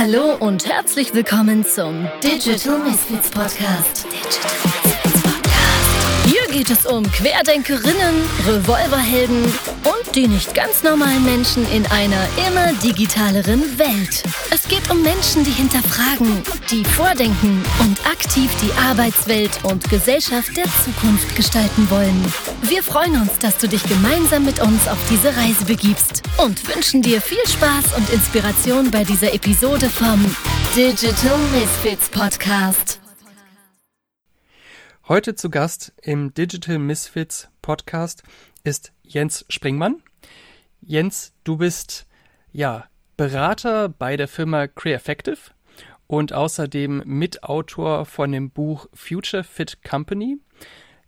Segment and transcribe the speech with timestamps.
[0.00, 4.06] Hallo und herzlich willkommen zum Digital Misfits Podcast.
[6.24, 8.14] Hier geht es um Querdenkerinnen,
[8.46, 14.22] Revolverhelden und die nicht ganz normalen Menschen in einer immer digitaleren Welt.
[14.50, 20.66] Es geht um Menschen, die hinterfragen, die vordenken und aktiv die Arbeitswelt und Gesellschaft der
[20.84, 22.24] Zukunft gestalten wollen.
[22.62, 27.02] Wir freuen uns, dass du dich gemeinsam mit uns auf diese Reise begibst und wünschen
[27.02, 30.24] dir viel Spaß und Inspiration bei dieser Episode vom
[30.74, 33.00] Digital Misfits Podcast.
[35.08, 38.22] Heute zu Gast im Digital Misfits Podcast
[38.62, 40.02] ist Jens Springmann.
[40.82, 42.06] Jens, du bist
[42.52, 42.84] ja
[43.16, 45.38] Berater bei der Firma Creaeffective
[46.06, 50.38] und außerdem Mitautor von dem Buch Future Fit Company.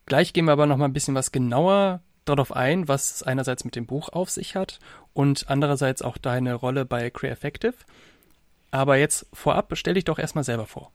[0.07, 3.65] Gleich gehen wir aber noch mal ein bisschen was genauer darauf ein, was es einerseits
[3.65, 4.79] mit dem Buch auf sich hat
[5.13, 7.75] und andererseits auch deine Rolle bei Creaeffective.
[8.71, 10.91] Aber jetzt vorab stell dich doch erstmal selber vor.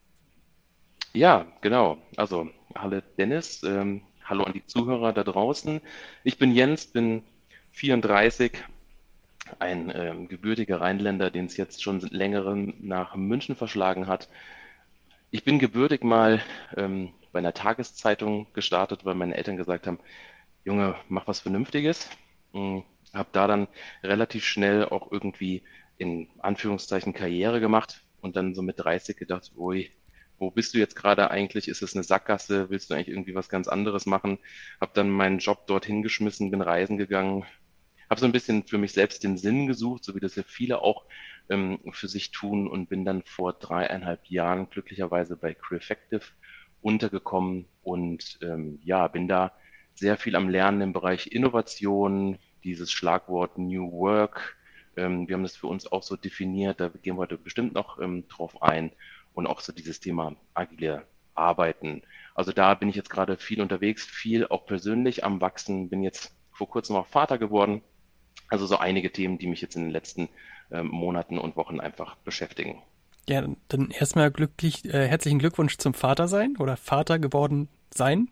[1.12, 1.98] Ja, genau.
[2.16, 5.80] Also, hallo Dennis, ähm, hallo an die Zuhörer da draußen.
[6.24, 7.22] Ich bin Jens, bin
[7.72, 8.52] 34,
[9.60, 14.28] ein ähm, gebürtiger Rheinländer, den es jetzt schon längeren nach München verschlagen hat.
[15.30, 16.42] Ich bin gebürtig mal
[16.76, 20.00] ähm, bei einer Tageszeitung gestartet, weil meine Eltern gesagt haben,
[20.64, 22.10] Junge, mach was Vernünftiges.
[22.52, 22.82] Hm,
[23.14, 23.68] habe da dann
[24.02, 25.62] relativ schnell auch irgendwie
[25.98, 29.90] in Anführungszeichen Karriere gemacht und dann so mit 30 gedacht, ui,
[30.38, 31.68] wo bist du jetzt gerade eigentlich?
[31.68, 32.70] Ist es eine Sackgasse?
[32.70, 34.38] Willst du eigentlich irgendwie was ganz anderes machen?
[34.80, 37.44] Habe dann meinen Job dort hingeschmissen, bin reisen gegangen,
[38.08, 40.82] habe so ein bisschen für mich selbst den Sinn gesucht, so wie das ja viele
[40.82, 41.04] auch
[41.48, 46.22] ähm, für sich tun und bin dann vor dreieinhalb Jahren glücklicherweise bei Creeffective
[46.82, 49.52] untergekommen und ähm, ja, bin da
[49.94, 54.56] sehr viel am Lernen im Bereich Innovation, dieses Schlagwort New Work.
[54.96, 58.00] Ähm, wir haben das für uns auch so definiert, da gehen wir heute bestimmt noch
[58.00, 58.92] ähm, drauf ein
[59.36, 62.02] und auch so dieses Thema agile Arbeiten.
[62.34, 66.34] Also da bin ich jetzt gerade viel unterwegs, viel auch persönlich am Wachsen, bin jetzt
[66.52, 67.82] vor kurzem auch Vater geworden,
[68.48, 70.28] also so einige Themen, die mich jetzt in den letzten
[70.70, 72.82] äh, Monaten und Wochen einfach beschäftigen.
[73.28, 78.30] Ja, dann erstmal glücklich, äh, herzlichen Glückwunsch zum Vater sein oder Vater geworden sein.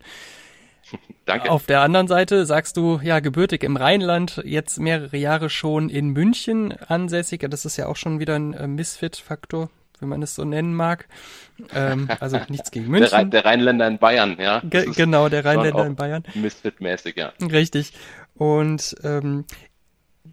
[1.25, 1.51] Danke.
[1.51, 6.09] Auf der anderen Seite sagst du, ja, gebürtig im Rheinland, jetzt mehrere Jahre schon in
[6.09, 7.45] München ansässig.
[7.49, 9.69] Das ist ja auch schon wieder ein äh, Misfit-Faktor,
[9.99, 11.07] wenn man es so nennen mag.
[11.73, 13.09] Ähm, also nichts gegen München.
[13.09, 14.61] Der, Rhein, der Rheinländer in Bayern, ja.
[14.63, 16.23] Ge genau, der Rheinländer in Bayern.
[16.33, 17.33] Misfit-mäßig, ja.
[17.41, 17.93] Richtig.
[18.35, 19.45] Und ähm,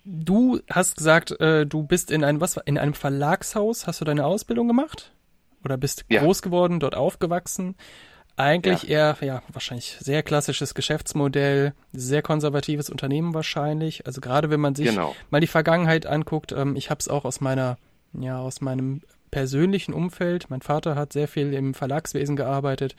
[0.04, 4.24] Du hast gesagt, äh, du bist in einem was in einem Verlagshaus, hast du deine
[4.24, 5.12] Ausbildung gemacht
[5.64, 6.22] oder bist ja.
[6.22, 7.76] groß geworden, dort aufgewachsen?
[8.36, 9.14] Eigentlich ja.
[9.14, 14.06] eher ja wahrscheinlich sehr klassisches Geschäftsmodell, sehr konservatives Unternehmen wahrscheinlich.
[14.06, 15.14] Also gerade wenn man sich genau.
[15.30, 17.76] mal die Vergangenheit anguckt, ähm, ich habe es auch aus meiner
[18.18, 20.50] ja aus meinem persönlichen Umfeld.
[20.50, 22.94] Mein Vater hat sehr viel im Verlagswesen gearbeitet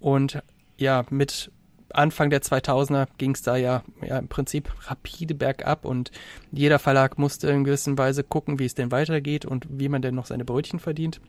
[0.00, 0.42] und
[0.76, 1.52] ja mit
[1.92, 6.10] Anfang der 2000er ging es da ja, ja im Prinzip rapide bergab und
[6.50, 10.16] jeder Verlag musste in gewisser Weise gucken, wie es denn weitergeht und wie man denn
[10.16, 11.20] noch seine Brötchen verdient.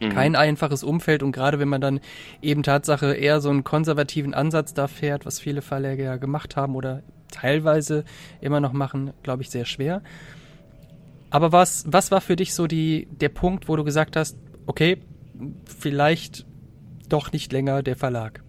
[0.00, 0.10] Mhm.
[0.10, 2.00] Kein einfaches Umfeld und gerade wenn man dann
[2.40, 6.74] eben Tatsache eher so einen konservativen Ansatz da fährt, was viele Verlage ja gemacht haben
[6.74, 8.04] oder teilweise
[8.40, 10.02] immer noch machen, glaube ich, sehr schwer.
[11.32, 14.98] Aber was, was war für dich so die, der Punkt, wo du gesagt hast, okay,
[15.64, 16.44] vielleicht
[17.08, 18.44] doch nicht länger der Verlag?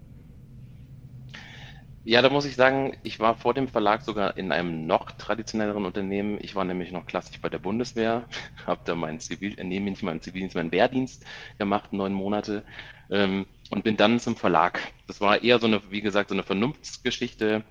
[2.03, 5.85] Ja, da muss ich sagen, ich war vor dem Verlag sogar in einem noch traditionelleren
[5.85, 6.37] Unternehmen.
[6.41, 8.25] Ich war nämlich noch klassisch bei der Bundeswehr,
[8.67, 11.25] habe da meinen Zivil, äh, nee, nicht meinen Zivildienst, meinen Wehrdienst
[11.57, 12.63] gemacht, neun Monate,
[13.09, 14.81] ähm, und bin dann zum Verlag.
[15.07, 17.63] Das war eher so eine, wie gesagt, so eine Vernunftsgeschichte.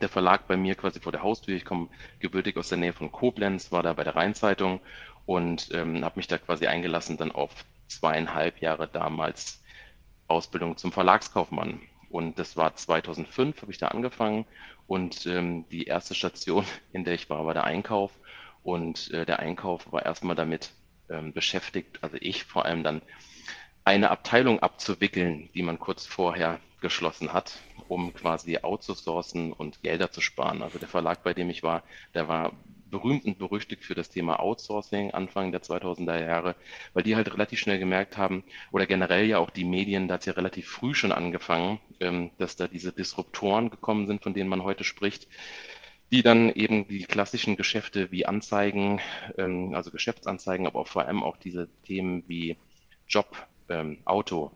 [0.00, 1.56] Der Verlag bei mir quasi vor der Haustür.
[1.56, 1.88] Ich komme
[2.18, 4.80] gebürtig aus der Nähe von Koblenz, war da bei der Rheinzeitung
[5.26, 7.50] und ähm, habe mich da quasi eingelassen dann auf
[7.88, 9.62] zweieinhalb Jahre damals
[10.28, 11.80] Ausbildung zum Verlagskaufmann.
[12.08, 14.46] Und das war 2005, habe ich da angefangen.
[14.86, 18.12] Und ähm, die erste Station, in der ich war, war der Einkauf.
[18.62, 20.72] Und äh, der Einkauf war erstmal damit
[21.08, 23.02] ähm, beschäftigt, also ich vor allem dann,
[23.82, 27.58] eine Abteilung abzuwickeln, die man kurz vorher geschlossen hat,
[27.90, 30.62] um quasi outzusourcen und Gelder zu sparen.
[30.62, 31.82] Also der Verlag, bei dem ich war,
[32.14, 32.52] der war
[32.88, 36.54] berühmt und berüchtigt für das Thema Outsourcing Anfang der 2000er Jahre,
[36.92, 40.20] weil die halt relativ schnell gemerkt haben, oder generell ja auch die Medien, da hat
[40.20, 44.48] es ja relativ früh schon angefangen, ähm, dass da diese Disruptoren gekommen sind, von denen
[44.48, 45.26] man heute spricht,
[46.12, 49.00] die dann eben die klassischen Geschäfte wie Anzeigen,
[49.36, 52.56] ähm, also Geschäftsanzeigen, aber auch vor allem auch diese Themen wie
[53.08, 54.52] Job, ähm, Auto,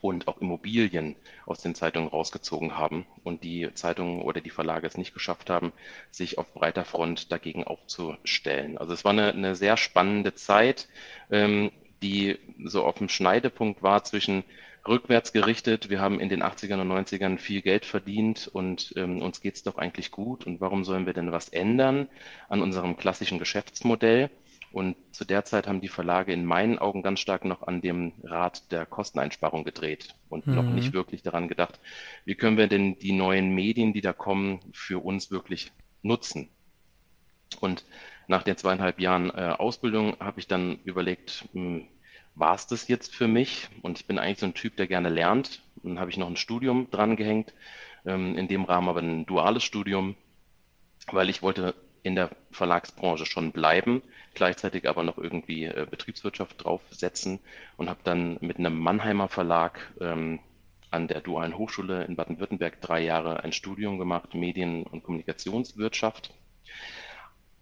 [0.00, 4.96] und auch Immobilien aus den Zeitungen rausgezogen haben und die Zeitungen oder die Verlage es
[4.96, 5.72] nicht geschafft haben,
[6.10, 8.78] sich auf breiter Front dagegen aufzustellen.
[8.78, 10.88] Also es war eine, eine sehr spannende Zeit,
[11.30, 11.70] ähm,
[12.02, 14.44] die so auf dem Schneidepunkt war zwischen
[14.86, 15.90] rückwärts gerichtet.
[15.90, 19.76] Wir haben in den 80ern und 90ern viel Geld verdient und ähm, uns geht's doch
[19.78, 20.46] eigentlich gut.
[20.46, 22.08] Und warum sollen wir denn was ändern
[22.48, 24.30] an unserem klassischen Geschäftsmodell?
[24.70, 28.12] Und zu der Zeit haben die Verlage in meinen Augen ganz stark noch an dem
[28.22, 30.54] Rad der Kosteneinsparung gedreht und mhm.
[30.54, 31.80] noch nicht wirklich daran gedacht,
[32.24, 35.72] wie können wir denn die neuen Medien, die da kommen, für uns wirklich
[36.02, 36.48] nutzen.
[37.60, 37.84] Und
[38.26, 41.88] nach den zweieinhalb Jahren äh, Ausbildung habe ich dann überlegt, hm,
[42.34, 43.68] war es das jetzt für mich?
[43.82, 45.62] Und ich bin eigentlich so ein Typ, der gerne lernt.
[45.82, 47.54] Dann habe ich noch ein Studium dran gehängt,
[48.04, 50.14] ähm, in dem Rahmen aber ein duales Studium,
[51.10, 54.02] weil ich wollte in der Verlagsbranche schon bleiben,
[54.38, 57.40] gleichzeitig aber noch irgendwie äh, Betriebswirtschaft draufsetzen
[57.76, 60.38] und habe dann mit einem Mannheimer Verlag ähm,
[60.90, 66.32] an der Dualen Hochschule in Baden-Württemberg drei Jahre ein Studium gemacht, Medien- und Kommunikationswirtschaft.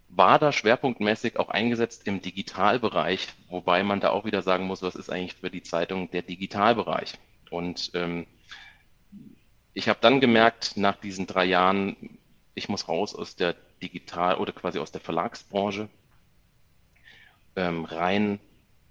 [0.09, 4.95] War da schwerpunktmäßig auch eingesetzt im Digitalbereich, wobei man da auch wieder sagen muss, was
[4.95, 7.15] ist eigentlich für die Zeitung der Digitalbereich?
[7.49, 8.25] Und ähm,
[9.73, 12.17] ich habe dann gemerkt, nach diesen drei Jahren,
[12.55, 15.89] ich muss raus aus der Digital- oder quasi aus der Verlagsbranche.
[17.57, 18.39] Ähm, rein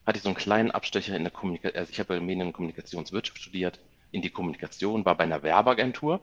[0.04, 3.38] hatte ich so einen kleinen Abstecher in der Kommunikation, also ich habe Medien- und Kommunikationswirtschaft
[3.40, 3.80] studiert,
[4.12, 6.20] in die Kommunikation, war bei einer Werbeagentur.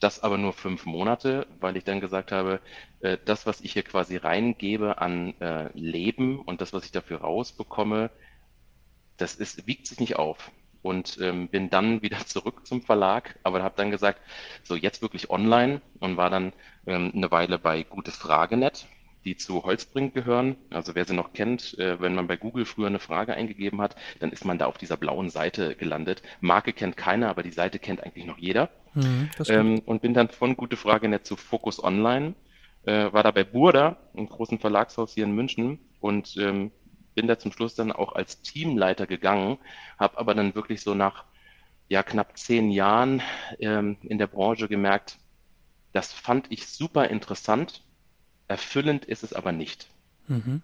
[0.00, 2.60] Das aber nur fünf Monate, weil ich dann gesagt habe,
[3.00, 7.20] äh, das, was ich hier quasi reingebe an äh, Leben und das, was ich dafür
[7.22, 8.10] rausbekomme,
[9.16, 10.50] das ist, wiegt sich nicht auf
[10.82, 14.20] und ähm, bin dann wieder zurück zum Verlag, aber habe dann gesagt,
[14.64, 16.52] so jetzt wirklich online und war dann
[16.86, 18.86] ähm, eine Weile bei Gutes Fragenet,
[19.24, 20.56] die zu Holzbrink gehören.
[20.70, 23.96] Also wer sie noch kennt, äh, wenn man bei Google früher eine Frage eingegeben hat,
[24.20, 26.22] dann ist man da auf dieser blauen Seite gelandet.
[26.40, 28.70] Marke kennt keiner, aber die Seite kennt eigentlich noch jeder.
[28.94, 32.34] Mhm, ähm, und bin dann von Gute Fragenet zu Focus Online,
[32.84, 36.70] äh, war da bei Burda, einem großen Verlagshaus hier in München und ähm,
[37.14, 39.58] bin da zum Schluss dann auch als Teamleiter gegangen,
[39.98, 41.24] habe aber dann wirklich so nach
[41.88, 43.22] ja, knapp zehn Jahren
[43.58, 45.18] ähm, in der Branche gemerkt,
[45.92, 47.84] das fand ich super interessant,
[48.48, 49.88] erfüllend ist es aber nicht.
[50.28, 50.62] Mhm.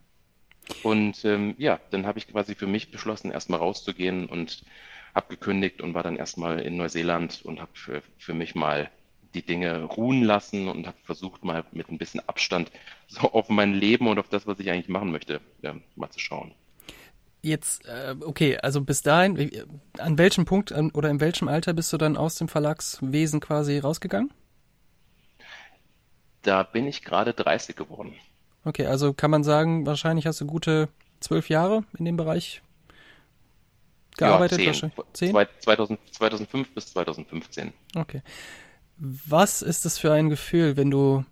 [0.83, 4.65] Und ähm, ja, dann habe ich quasi für mich beschlossen, erstmal rauszugehen und
[5.15, 8.91] habe gekündigt und war dann erstmal in Neuseeland und habe für, für mich mal
[9.35, 12.71] die Dinge ruhen lassen und habe versucht, mal mit ein bisschen Abstand
[13.09, 16.19] so auf mein Leben und auf das, was ich eigentlich machen möchte, ja, mal zu
[16.19, 16.53] schauen.
[17.43, 19.51] Jetzt, äh, okay, also bis dahin,
[19.97, 24.31] an welchem Punkt oder in welchem Alter bist du dann aus dem Verlagswesen quasi rausgegangen?
[26.43, 28.15] Da bin ich gerade 30 geworden.
[28.65, 30.89] Okay, also kann man sagen, wahrscheinlich hast du gute
[31.21, 32.63] zwölf Jahre in dem Bereich
[34.17, 34.61] gearbeitet?
[34.61, 34.93] Ja, zehn.
[35.13, 35.47] zehn?
[35.61, 37.73] 2000, 2005 bis 2015.
[37.97, 38.23] Okay.
[38.97, 41.25] Was ist es für ein Gefühl, wenn du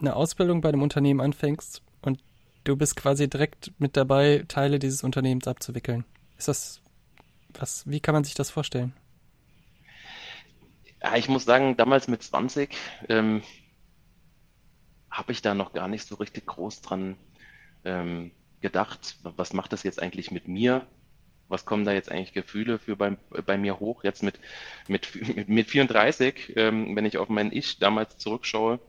[0.00, 2.20] eine Ausbildung bei einem Unternehmen anfängst und
[2.64, 6.04] du bist quasi direkt mit dabei, Teile dieses Unternehmens abzuwickeln?
[6.36, 6.80] Ist das
[7.58, 8.92] was, wie kann man sich das vorstellen?
[11.02, 12.74] Ja, ich muss sagen, damals mit 20
[13.08, 13.42] ähm,
[15.16, 17.16] habe ich da noch gar nicht so richtig groß dran
[17.84, 20.86] ähm, gedacht, was macht das jetzt eigentlich mit mir?
[21.48, 23.16] was kommen da jetzt eigentlich Gefühle für bei,
[23.46, 24.04] bei mir hoch?
[24.04, 24.40] Jetzt mit,
[24.88, 28.80] mit, mit 34, ähm, wenn ich auf mein Ich damals zurückschaue,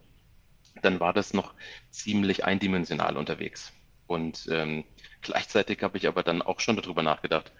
[0.81, 1.53] dann war das noch
[1.89, 3.71] ziemlich eindimensional unterwegs.
[4.07, 4.83] Und ähm,
[5.21, 7.51] gleichzeitig habe ich aber dann auch schon darüber nachgedacht,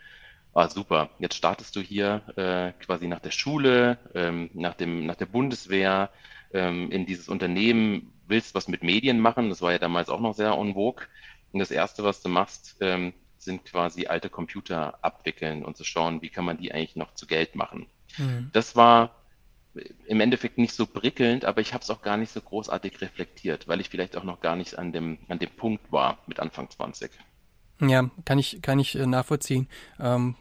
[0.54, 5.16] ah super, jetzt startest du hier äh, quasi nach der Schule, ähm, nach, dem, nach
[5.16, 6.10] der Bundeswehr,
[6.54, 10.36] ähm, in dieses Unternehmen, willst was mit Medien machen, das war ja damals auch noch
[10.36, 11.06] sehr en vogue.
[11.52, 16.22] Und das Erste, was du machst, ähm, sind quasi alte Computer abwickeln und zu schauen,
[16.22, 17.88] wie kann man die eigentlich noch zu Geld machen.
[18.18, 18.50] Mhm.
[18.52, 19.16] Das war
[20.06, 23.68] im Endeffekt nicht so prickelnd, aber ich habe es auch gar nicht so großartig reflektiert,
[23.68, 26.70] weil ich vielleicht auch noch gar nicht an dem, an dem Punkt war mit Anfang
[26.70, 27.12] 20.
[27.82, 29.68] Ja, kann ich, kann ich äh, nachvollziehen.
[30.00, 30.36] Ähm,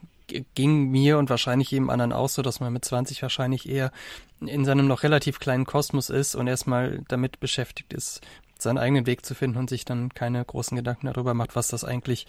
[0.55, 3.93] ging mir und wahrscheinlich jedem anderen auch so, dass man mit 20 wahrscheinlich eher
[4.41, 8.21] in seinem noch relativ kleinen Kosmos ist und erstmal damit beschäftigt ist,
[8.59, 11.85] seinen eigenen Weg zu finden und sich dann keine großen Gedanken darüber macht, was das
[11.85, 12.27] eigentlich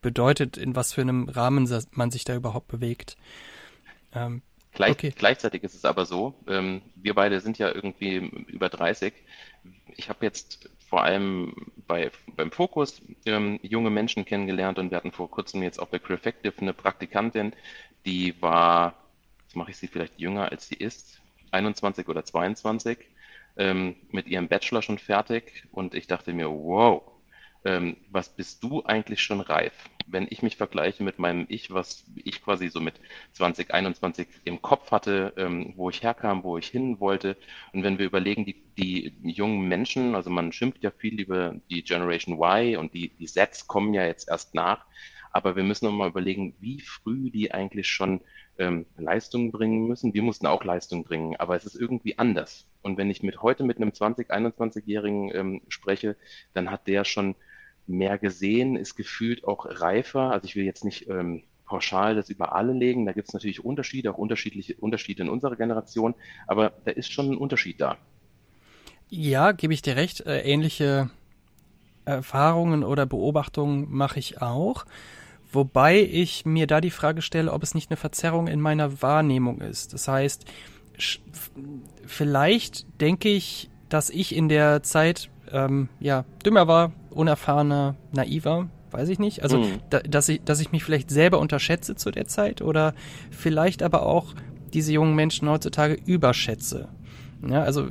[0.00, 3.16] bedeutet, in was für einem Rahmen man sich da überhaupt bewegt.
[4.14, 5.14] Ähm, Gleich, okay.
[5.16, 9.12] Gleichzeitig ist es aber so, ähm, wir beide sind ja irgendwie über 30.
[9.96, 11.54] Ich habe jetzt vor allem
[11.86, 15.98] bei, beim Fokus ähm, junge Menschen kennengelernt und wir hatten vor kurzem jetzt auch bei
[15.98, 17.52] Crefective eine Praktikantin,
[18.06, 18.94] die war,
[19.42, 22.98] jetzt mache ich sie vielleicht jünger als sie ist, 21 oder 22,
[23.56, 27.02] ähm, mit ihrem Bachelor schon fertig und ich dachte mir, wow,
[27.64, 29.74] ähm, was bist du eigentlich schon reif?
[30.10, 32.94] Wenn ich mich vergleiche mit meinem Ich, was ich quasi so mit
[33.32, 37.36] 2021 im Kopf hatte, ähm, wo ich herkam, wo ich hin wollte.
[37.72, 41.82] Und wenn wir überlegen, die, die jungen Menschen, also man schimpft ja viel über die
[41.82, 44.86] Generation Y und die, die Sets kommen ja jetzt erst nach.
[45.30, 48.20] Aber wir müssen nochmal überlegen, wie früh die eigentlich schon
[48.58, 50.14] ähm, Leistung bringen müssen.
[50.14, 52.66] Wir mussten auch Leistung bringen, aber es ist irgendwie anders.
[52.82, 56.16] Und wenn ich mit heute mit einem 20, 21-Jährigen ähm, spreche,
[56.54, 57.34] dann hat der schon
[57.88, 60.30] mehr gesehen, ist gefühlt auch reifer.
[60.30, 63.06] Also ich will jetzt nicht ähm, pauschal das über alle legen.
[63.06, 66.14] Da gibt es natürlich Unterschiede, auch unterschiedliche Unterschiede in unserer Generation,
[66.46, 67.96] aber da ist schon ein Unterschied da.
[69.10, 70.20] Ja, gebe ich dir recht.
[70.26, 71.10] Äh, ähnliche
[72.04, 74.84] Erfahrungen oder Beobachtungen mache ich auch.
[75.50, 79.60] Wobei ich mir da die Frage stelle, ob es nicht eine Verzerrung in meiner Wahrnehmung
[79.60, 79.94] ist.
[79.94, 80.44] Das heißt,
[82.04, 89.08] vielleicht denke ich, dass ich in der Zeit ähm, ja dümmer war, unerfahrener, naiver, weiß
[89.08, 89.42] ich nicht.
[89.42, 89.80] Also, mhm.
[89.90, 92.94] da, dass ich, dass ich mich vielleicht selber unterschätze zu der Zeit oder
[93.30, 94.34] vielleicht aber auch
[94.72, 96.88] diese jungen Menschen heutzutage überschätze.
[97.46, 97.88] Ja, also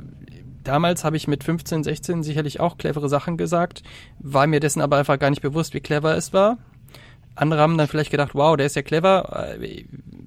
[0.64, 3.82] damals habe ich mit 15, 16 sicherlich auch clevere Sachen gesagt,
[4.18, 6.58] war mir dessen aber einfach gar nicht bewusst, wie clever es war.
[7.34, 9.56] Andere haben dann vielleicht gedacht, wow, der ist ja clever.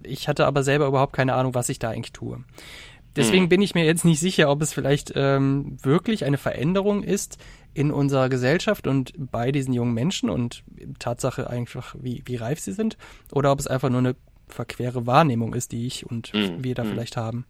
[0.04, 2.44] Ich hatte aber selber überhaupt keine Ahnung, was ich da eigentlich tue.
[3.16, 3.50] Deswegen hm.
[3.50, 7.38] bin ich mir jetzt nicht sicher, ob es vielleicht ähm, wirklich eine Veränderung ist
[7.74, 10.64] in unserer Gesellschaft und bei diesen jungen Menschen und
[11.00, 12.98] Tatsache einfach, wie, wie reif sie sind,
[13.32, 14.16] oder ob es einfach nur eine
[14.48, 16.64] verquere Wahrnehmung ist, die ich und hm.
[16.64, 16.90] wir da hm.
[16.90, 17.46] vielleicht haben.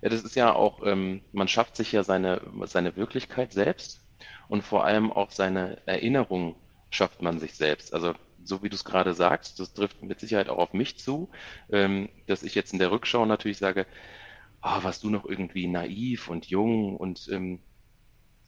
[0.00, 4.00] Ja, das ist ja auch, ähm, man schafft sich ja seine, seine Wirklichkeit selbst
[4.48, 6.56] und vor allem auch seine Erinnerung
[6.90, 7.94] schafft man sich selbst.
[7.94, 8.14] Also
[8.44, 11.30] so wie du es gerade sagst, das trifft mit Sicherheit auch auf mich zu,
[11.70, 13.86] ähm, dass ich jetzt in der Rückschau natürlich sage,
[14.62, 17.60] oh, warst du noch irgendwie naiv und jung und ähm,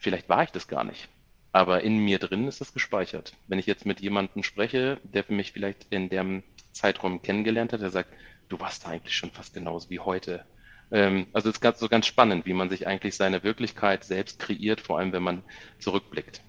[0.04, 1.08] vielleicht war ich das gar nicht.
[1.50, 3.32] Aber in mir drin ist das gespeichert.
[3.48, 6.42] Wenn ich jetzt mit jemandem spreche, der mich vielleicht in dem
[6.72, 8.10] Zeitraum kennengelernt hat, der sagt,
[8.48, 10.44] du warst da eigentlich schon fast genauso wie heute.
[10.90, 14.38] Ähm, also es ist ganz, so ganz spannend, wie man sich eigentlich seine Wirklichkeit selbst
[14.38, 15.42] kreiert, vor allem wenn man
[15.78, 16.42] zurückblickt.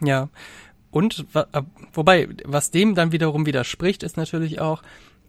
[0.00, 0.28] Ja,
[0.90, 4.82] und äh, wobei, was dem dann wiederum widerspricht, ist natürlich auch,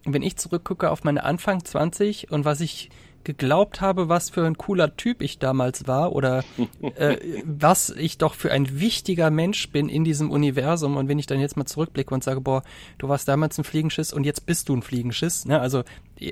[0.03, 2.89] wenn ich zurückgucke auf meine Anfang 20 und was ich
[3.25, 6.43] geglaubt habe, was für ein cooler Typ ich damals war oder
[6.95, 11.27] äh, was ich doch für ein wichtiger Mensch bin in diesem Universum und wenn ich
[11.27, 12.63] dann jetzt mal zurückblicke und sage, boah,
[12.97, 15.59] du warst damals ein Fliegenschiss und jetzt bist du ein Fliegenschiss, ne?
[15.59, 15.83] Also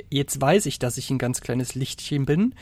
[0.09, 2.55] jetzt weiß ich, dass ich ein ganz kleines Lichtchen bin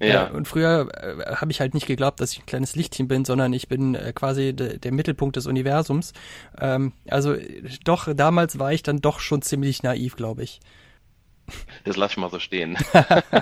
[0.00, 0.28] ja.
[0.28, 3.24] Äh, und früher äh, habe ich halt nicht geglaubt, dass ich ein kleines Lichtchen bin,
[3.24, 6.12] sondern ich bin äh, quasi de, der Mittelpunkt des Universums.
[6.60, 7.36] Ähm, also
[7.84, 10.60] doch, damals war ich dann doch schon ziemlich naiv, glaube ich.
[11.84, 12.76] Das lass ich mal so stehen.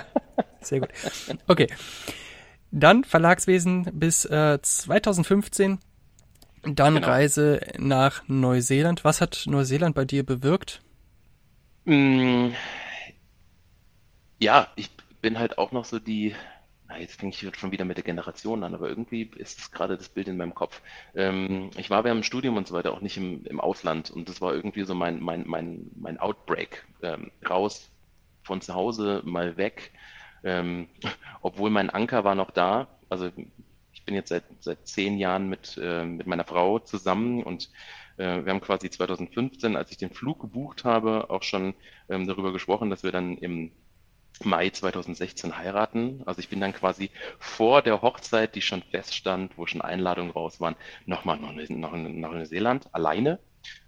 [0.61, 0.89] Sehr gut.
[1.47, 1.67] Okay.
[2.71, 5.79] Dann Verlagswesen bis äh, 2015.
[6.63, 7.07] Dann genau.
[7.07, 9.03] Reise nach Neuseeland.
[9.03, 10.81] Was hat Neuseeland bei dir bewirkt?
[11.85, 12.49] Mm,
[14.39, 14.89] ja, ich
[15.21, 16.33] bin halt auch noch so die,
[16.87, 19.97] na, jetzt fange ich schon wieder mit der Generation an, aber irgendwie ist es gerade
[19.97, 20.81] das Bild in meinem Kopf.
[21.15, 24.29] Ähm, ich war während dem Studium und so weiter auch nicht im, im Ausland und
[24.29, 26.85] das war irgendwie so mein, mein, mein, mein Outbreak.
[27.01, 27.89] Ähm, raus
[28.43, 29.91] von zu Hause, mal weg.
[30.43, 30.89] Ähm,
[31.41, 32.87] obwohl mein Anker war noch da.
[33.09, 33.31] Also
[33.93, 37.69] ich bin jetzt seit, seit zehn Jahren mit, äh, mit meiner Frau zusammen und
[38.17, 41.73] äh, wir haben quasi 2015, als ich den Flug gebucht habe, auch schon
[42.09, 43.71] ähm, darüber gesprochen, dass wir dann im
[44.43, 46.23] Mai 2016 heiraten.
[46.25, 50.59] Also ich bin dann quasi vor der Hochzeit, die schon feststand, wo schon Einladungen raus
[50.59, 53.39] waren, nochmal nach, nach, nach Neuseeland alleine.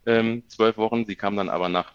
[0.05, 1.05] Ähm, zwölf Wochen.
[1.05, 1.95] Sie kam dann aber nach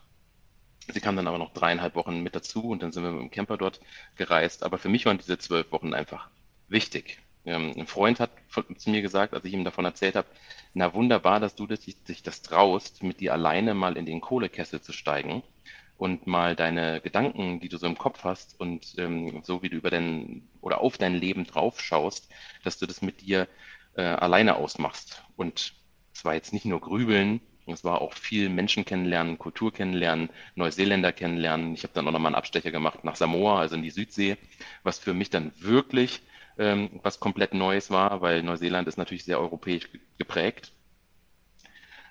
[0.88, 3.30] Sie kam dann aber noch dreieinhalb Wochen mit dazu und dann sind wir mit dem
[3.30, 3.80] Camper dort
[4.16, 4.62] gereist.
[4.62, 6.28] Aber für mich waren diese zwölf Wochen einfach
[6.68, 7.20] wichtig.
[7.44, 8.30] Ähm, ein Freund hat
[8.76, 10.28] zu mir gesagt, als ich ihm davon erzählt habe,
[10.74, 14.80] na wunderbar, dass du das, dich das traust, mit dir alleine mal in den Kohlekessel
[14.80, 15.42] zu steigen
[15.96, 19.76] und mal deine Gedanken, die du so im Kopf hast und ähm, so wie du
[19.76, 22.30] über dein oder auf dein Leben drauf schaust,
[22.64, 23.48] dass du das mit dir
[23.96, 25.22] äh, alleine ausmachst.
[25.36, 25.74] Und
[26.14, 27.40] es war jetzt nicht nur Grübeln,
[27.72, 31.74] es war auch viel Menschen kennenlernen, Kultur kennenlernen, Neuseeländer kennenlernen.
[31.74, 34.36] Ich habe dann auch nochmal einen Abstecher gemacht nach Samoa, also in die Südsee,
[34.82, 36.22] was für mich dann wirklich
[36.58, 40.72] ähm, was komplett Neues war, weil Neuseeland ist natürlich sehr europäisch geprägt.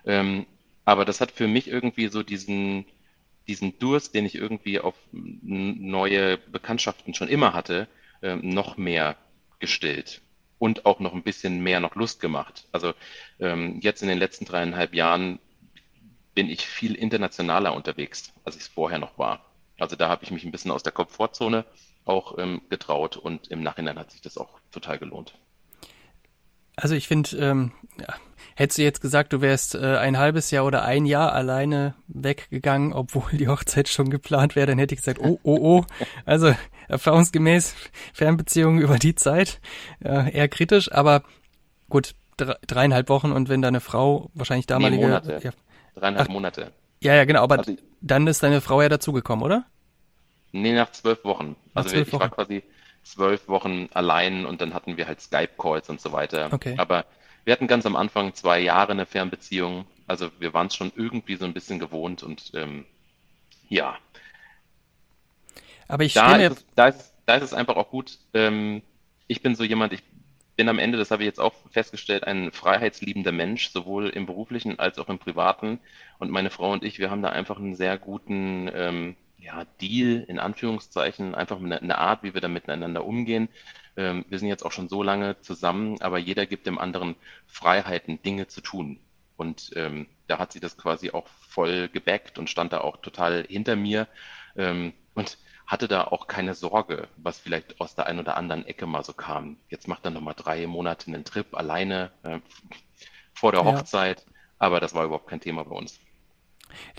[0.05, 0.45] Ähm,
[0.85, 2.85] aber das hat für mich irgendwie so diesen,
[3.47, 7.87] diesen Durst, den ich irgendwie auf neue Bekanntschaften schon immer hatte,
[8.23, 9.17] ähm, noch mehr
[9.59, 10.21] gestillt
[10.57, 12.67] und auch noch ein bisschen mehr noch Lust gemacht.
[12.71, 12.93] Also
[13.39, 15.39] ähm, jetzt in den letzten dreieinhalb Jahren
[16.35, 19.45] bin ich viel internationaler unterwegs, als ich es vorher noch war.
[19.79, 21.65] Also da habe ich mich ein bisschen aus der Komfortzone
[22.05, 25.33] auch ähm, getraut und im Nachhinein hat sich das auch total gelohnt.
[26.75, 28.13] Also ich finde, ähm, ja,
[28.55, 32.93] hättest du jetzt gesagt, du wärst äh, ein halbes Jahr oder ein Jahr alleine weggegangen,
[32.93, 35.85] obwohl die Hochzeit schon geplant wäre, dann hätte ich gesagt, oh, oh, oh.
[36.25, 36.55] Also
[36.87, 37.75] erfahrungsgemäß
[38.13, 39.59] Fernbeziehungen über die Zeit
[40.03, 41.23] äh, eher kritisch, aber
[41.89, 45.01] gut, dreieinhalb Wochen und wenn deine Frau wahrscheinlich damalige...
[45.01, 45.39] Nee, Monate.
[45.43, 45.51] Ja,
[45.95, 46.71] Dreieinhalb Ach, Monate.
[47.01, 49.65] Ja, ja, genau, aber also, dann ist deine Frau ja dazugekommen, oder?
[50.51, 51.55] Nee, nach zwölf Wochen.
[51.73, 52.21] Also zwölf ich Wochen.
[52.21, 52.63] war quasi
[53.03, 56.49] zwölf Wochen allein und dann hatten wir halt Skype-Calls und so weiter.
[56.51, 56.75] Okay.
[56.77, 57.05] Aber
[57.45, 59.85] wir hatten ganz am Anfang zwei Jahre eine Fernbeziehung.
[60.07, 62.85] Also wir waren es schon irgendwie so ein bisschen gewohnt und ähm,
[63.69, 63.97] ja.
[65.87, 68.17] Aber ich da ist, es, da, ist, da ist es einfach auch gut.
[68.33, 68.81] Ähm,
[69.27, 70.03] ich bin so jemand, ich
[70.59, 74.77] bin am Ende, das habe ich jetzt auch festgestellt, ein freiheitsliebender Mensch, sowohl im beruflichen
[74.77, 75.79] als auch im privaten.
[76.17, 80.25] Und meine Frau und ich, wir haben da einfach einen sehr guten ähm, ja, Deal,
[80.27, 83.47] in Anführungszeichen, einfach eine, eine Art, wie wir da miteinander umgehen.
[83.95, 87.15] Ähm, wir sind jetzt auch schon so lange zusammen, aber jeder gibt dem anderen
[87.47, 88.99] Freiheiten, Dinge zu tun.
[89.37, 93.45] Und ähm, da hat sie das quasi auch voll gebackt und stand da auch total
[93.47, 94.09] hinter mir
[94.57, 95.37] ähm, und
[95.69, 99.13] hatte da auch keine Sorge, was vielleicht aus der einen oder anderen Ecke mal so
[99.13, 99.57] kam.
[99.69, 102.39] Jetzt macht er nochmal drei Monate einen Trip alleine äh,
[103.35, 104.33] vor der Hochzeit, ja.
[104.57, 105.99] aber das war überhaupt kein Thema bei uns.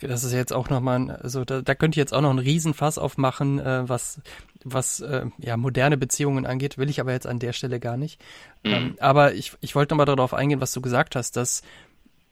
[0.00, 2.96] Das ist jetzt auch nochmal, also da, da könnte ich jetzt auch noch einen Riesenfass
[2.96, 4.20] aufmachen, äh, was,
[4.62, 8.20] was äh, ja, moderne Beziehungen angeht, will ich aber jetzt an der Stelle gar nicht.
[8.62, 8.70] Mhm.
[8.72, 11.62] Ähm, aber ich, ich wollte nochmal darauf eingehen, was du gesagt hast, dass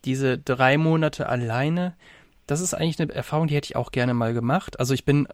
[0.04, 1.96] diese drei Monate alleine,
[2.48, 4.80] das ist eigentlich eine Erfahrung, die hätte ich auch gerne mal gemacht.
[4.80, 5.28] Also ich bin,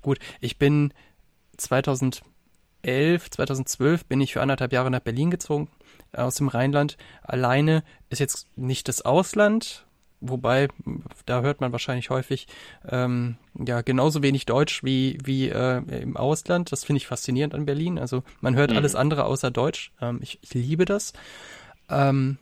[0.00, 0.94] gut, ich bin
[1.58, 2.22] 2011,
[3.30, 5.68] 2012 bin ich für anderthalb Jahre nach Berlin gezogen,
[6.12, 6.96] aus dem Rheinland.
[7.22, 9.86] Alleine ist jetzt nicht das Ausland,
[10.20, 10.68] wobei,
[11.26, 12.46] da hört man wahrscheinlich häufig
[12.88, 16.70] ähm, ja genauso wenig Deutsch wie, wie äh, im Ausland.
[16.70, 17.98] Das finde ich faszinierend an Berlin.
[17.98, 18.76] Also man hört mhm.
[18.76, 19.92] alles andere außer Deutsch.
[20.00, 21.12] Ähm, ich, ich liebe das.
[21.90, 22.38] Ähm,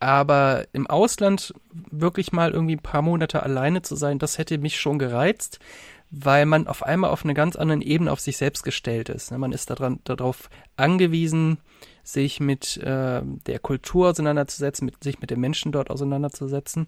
[0.00, 4.78] aber im Ausland wirklich mal irgendwie ein paar Monate alleine zu sein, das hätte mich
[4.78, 5.58] schon gereizt,
[6.10, 9.30] weil man auf einmal auf einer ganz anderen Ebene auf sich selbst gestellt ist.
[9.30, 11.58] Man ist daran, darauf angewiesen,
[12.02, 16.86] sich mit äh, der Kultur auseinanderzusetzen, mit, sich mit den Menschen dort auseinanderzusetzen.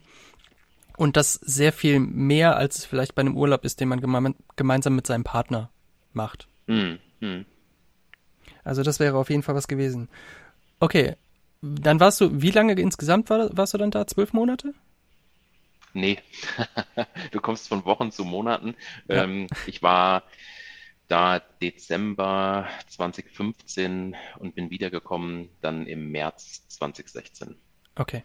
[0.96, 4.34] Und das sehr viel mehr, als es vielleicht bei einem Urlaub ist, den man geme
[4.56, 5.70] gemeinsam mit seinem Partner
[6.12, 6.48] macht.
[6.66, 7.44] Hm, hm.
[8.64, 10.08] Also das wäre auf jeden Fall was gewesen.
[10.78, 11.16] Okay,
[11.62, 14.06] dann warst du, wie lange insgesamt war, warst du dann da?
[14.06, 14.74] Zwölf Monate?
[15.92, 16.18] Nee,
[17.32, 18.76] du kommst von Wochen zu Monaten.
[19.08, 19.24] Ja.
[19.24, 20.22] Ähm, ich war
[21.08, 27.56] da Dezember 2015 und bin wiedergekommen dann im März 2016.
[27.96, 28.22] Okay.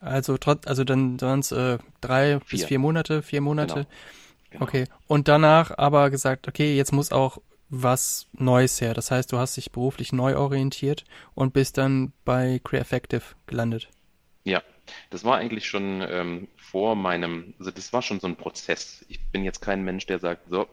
[0.00, 2.48] Also trotz, also dann waren es äh, drei vier.
[2.50, 3.74] bis vier Monate, vier Monate.
[3.74, 3.86] Genau.
[4.50, 4.64] Genau.
[4.64, 4.84] Okay.
[5.06, 7.38] Und danach aber gesagt, okay, jetzt muss auch
[7.72, 8.92] was Neues her.
[8.92, 11.04] Das heißt, du hast dich beruflich neu orientiert
[11.34, 13.88] und bist dann bei Effective gelandet.
[14.44, 14.62] Ja,
[15.08, 19.06] das war eigentlich schon ähm, vor meinem, also das war schon so ein Prozess.
[19.08, 20.68] Ich bin jetzt kein Mensch, der sagt, so,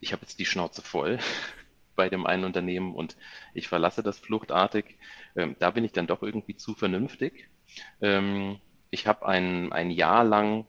[0.00, 1.18] ich habe jetzt die Schnauze voll
[1.96, 3.16] bei dem einen Unternehmen und
[3.54, 4.98] ich verlasse das fluchtartig.
[5.34, 7.48] Ähm, da bin ich dann doch irgendwie zu vernünftig.
[8.02, 10.66] Ähm, ich habe ein, ein Jahr lang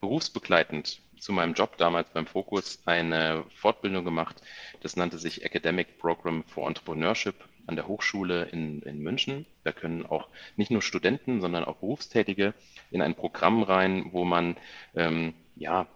[0.00, 4.40] berufsbegleitend zu meinem Job damals beim Fokus eine Fortbildung gemacht.
[4.80, 7.34] Das nannte sich Academic Program for Entrepreneurship
[7.66, 9.46] an der Hochschule in, in München.
[9.64, 12.54] Da können auch nicht nur Studenten, sondern auch Berufstätige
[12.90, 14.56] in ein Programm rein, wo man
[14.94, 15.86] ähm, ja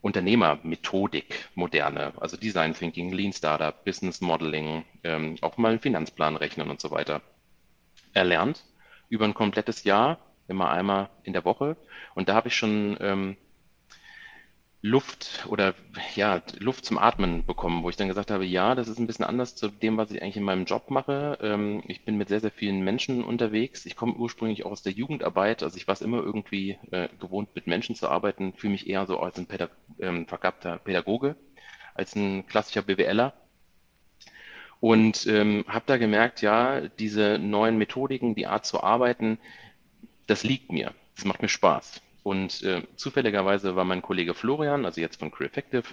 [0.00, 6.68] Unternehmermethodik, moderne, also Design Thinking, Lean Startup, Business Modeling, ähm, auch mal einen Finanzplan rechnen
[6.68, 7.22] und so weiter
[8.12, 8.64] erlernt
[9.08, 11.76] über ein komplettes Jahr, immer einmal in der Woche.
[12.14, 13.36] Und da habe ich schon ähm,
[14.86, 15.74] Luft oder
[16.14, 19.24] ja, Luft zum Atmen bekommen, wo ich dann gesagt habe, ja, das ist ein bisschen
[19.24, 21.38] anders zu dem, was ich eigentlich in meinem Job mache.
[21.40, 23.86] Ähm, ich bin mit sehr, sehr vielen Menschen unterwegs.
[23.86, 27.54] Ich komme ursprünglich auch aus der Jugendarbeit, also ich war es immer irgendwie äh, gewohnt,
[27.54, 29.70] mit Menschen zu arbeiten, fühle mich eher so als ein Pädag
[30.00, 31.34] ähm, vergabter Pädagoge,
[31.94, 33.32] als ein klassischer BWLer.
[34.80, 39.38] Und ähm, habe da gemerkt, ja, diese neuen Methodiken, die Art zu arbeiten,
[40.26, 40.92] das liegt mir.
[41.16, 42.02] Das macht mir Spaß.
[42.24, 45.84] Und äh, zufälligerweise war mein Kollege Florian, also jetzt von Crew Effective,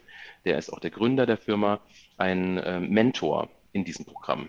[0.46, 1.82] der ist auch der Gründer der Firma,
[2.18, 4.48] ein äh, Mentor in diesem Programm.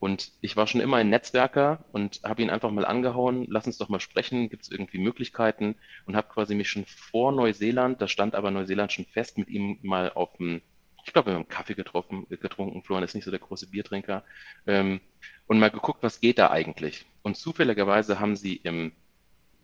[0.00, 3.78] Und ich war schon immer ein Netzwerker und habe ihn einfach mal angehauen, lass uns
[3.78, 8.08] doch mal sprechen, gibt es irgendwie Möglichkeiten und habe quasi mich schon vor Neuseeland, da
[8.08, 10.62] stand aber Neuseeland schon fest, mit ihm mal auf dem,
[11.04, 14.24] ich glaube, wir haben Kaffee getroffen, getrunken, Florian ist nicht so der große Biertrinker,
[14.66, 15.00] ähm,
[15.46, 17.06] und mal geguckt, was geht da eigentlich.
[17.22, 18.90] Und zufälligerweise haben sie im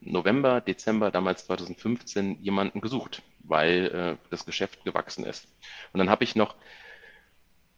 [0.01, 5.47] November, Dezember damals 2015 jemanden gesucht, weil äh, das Geschäft gewachsen ist.
[5.93, 6.55] Und dann habe ich noch,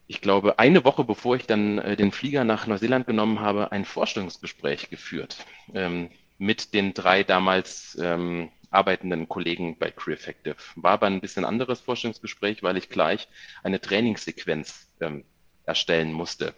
[0.07, 3.85] ich glaube, eine Woche bevor ich dann äh, den Flieger nach Neuseeland genommen habe, ein
[3.85, 10.57] Vorstellungsgespräch geführt ähm, mit den drei damals ähm, arbeitenden Kollegen bei Crew Effective.
[10.77, 13.29] War aber ein bisschen anderes Vorstellungsgespräch, weil ich gleich
[13.63, 15.25] eine Trainingssequenz ähm,
[15.65, 16.55] erstellen musste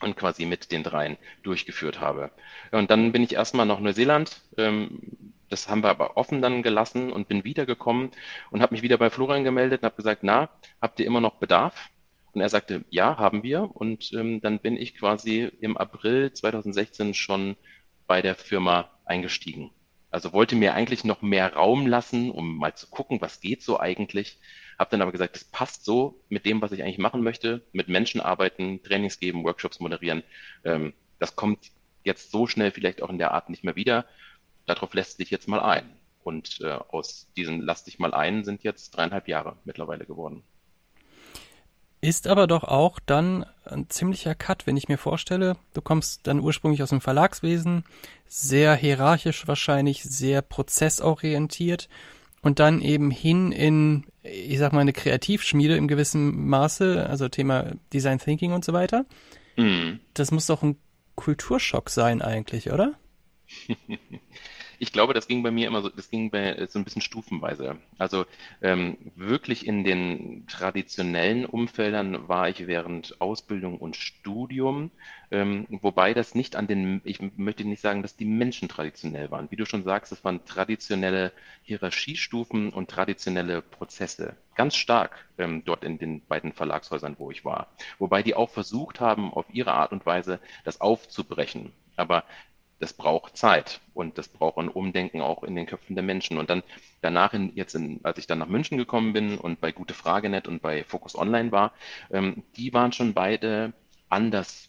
[0.00, 2.30] und quasi mit den dreien durchgeführt habe.
[2.72, 4.40] Und dann bin ich erstmal nach Neuseeland.
[4.56, 5.00] Ähm,
[5.48, 8.10] das haben wir aber offen dann gelassen und bin wiedergekommen
[8.50, 11.36] und habe mich wieder bei Florian gemeldet und habe gesagt, na, habt ihr immer noch
[11.36, 11.90] Bedarf?
[12.32, 13.70] Und er sagte, ja, haben wir.
[13.74, 17.56] Und ähm, dann bin ich quasi im April 2016 schon
[18.06, 19.70] bei der Firma eingestiegen.
[20.14, 23.80] Also wollte mir eigentlich noch mehr Raum lassen, um mal zu gucken, was geht so
[23.80, 24.38] eigentlich.
[24.78, 27.88] Habe dann aber gesagt, das passt so mit dem, was ich eigentlich machen möchte, mit
[27.88, 30.22] Menschen arbeiten, Trainings geben, Workshops moderieren.
[30.64, 31.72] Ähm, das kommt
[32.04, 34.06] jetzt so schnell vielleicht auch in der Art nicht mehr wieder.
[34.66, 35.90] Darauf lässt sich jetzt mal ein.
[36.22, 40.44] Und äh, aus diesen Lass dich mal ein sind jetzt dreieinhalb Jahre mittlerweile geworden.
[42.04, 46.38] Ist aber doch auch dann ein ziemlicher Cut, wenn ich mir vorstelle, du kommst dann
[46.38, 47.82] ursprünglich aus dem Verlagswesen,
[48.26, 51.88] sehr hierarchisch wahrscheinlich, sehr prozessorientiert
[52.42, 57.72] und dann eben hin in, ich sag mal, eine Kreativschmiede im gewissen Maße, also Thema
[57.94, 59.06] Design Thinking und so weiter.
[59.56, 60.00] Mhm.
[60.12, 60.76] Das muss doch ein
[61.14, 62.92] Kulturschock sein eigentlich, oder?
[64.78, 67.76] Ich glaube, das ging bei mir immer so, das ging bei, so ein bisschen stufenweise.
[67.98, 68.26] Also
[68.62, 74.90] ähm, wirklich in den traditionellen Umfeldern war ich während Ausbildung und Studium,
[75.30, 79.50] ähm, wobei das nicht an den, ich möchte nicht sagen, dass die Menschen traditionell waren.
[79.50, 81.32] Wie du schon sagst, es waren traditionelle
[81.62, 84.36] Hierarchiestufen und traditionelle Prozesse.
[84.54, 87.68] Ganz stark ähm, dort in den beiden Verlagshäusern, wo ich war.
[87.98, 91.72] Wobei die auch versucht haben, auf ihre Art und Weise das aufzubrechen.
[91.96, 92.24] Aber
[92.78, 96.38] das braucht Zeit und das braucht ein Umdenken auch in den Köpfen der Menschen.
[96.38, 96.62] Und dann
[97.00, 100.48] danach, in, jetzt in, als ich dann nach München gekommen bin und bei Gute Fragenet
[100.48, 101.72] und bei Focus Online war,
[102.10, 103.72] ähm, die waren schon beide
[104.08, 104.68] anders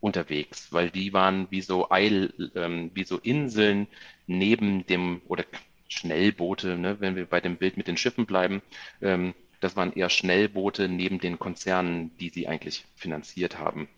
[0.00, 3.86] unterwegs, weil die waren wie so Eil, ähm, wie so Inseln
[4.26, 5.44] neben dem oder
[5.88, 8.62] Schnellboote, ne, wenn wir bei dem Bild mit den Schiffen bleiben.
[9.00, 13.88] Ähm, das waren eher Schnellboote neben den Konzernen, die sie eigentlich finanziert haben.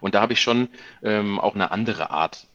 [0.00, 0.68] Und da habe ich schon
[1.02, 2.46] ähm, auch eine andere Art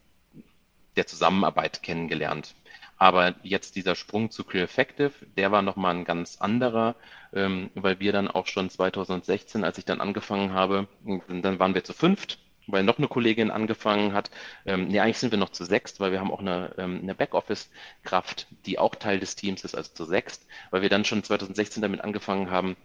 [0.95, 2.55] der Zusammenarbeit kennengelernt.
[3.01, 6.95] Aber jetzt dieser Sprung zu Clear Effective, der war nochmal ein ganz anderer,
[7.33, 10.87] ähm, weil wir dann auch schon 2016, als ich dann angefangen habe,
[11.27, 14.29] dann waren wir zu fünft, weil noch eine Kollegin angefangen hat.
[14.67, 17.15] Ähm, nee, eigentlich sind wir noch zu sechst, weil wir haben auch eine, ähm, eine
[17.15, 21.81] Backoffice-Kraft, die auch Teil des Teams ist, also zu sechst, weil wir dann schon 2016
[21.81, 22.75] damit angefangen haben,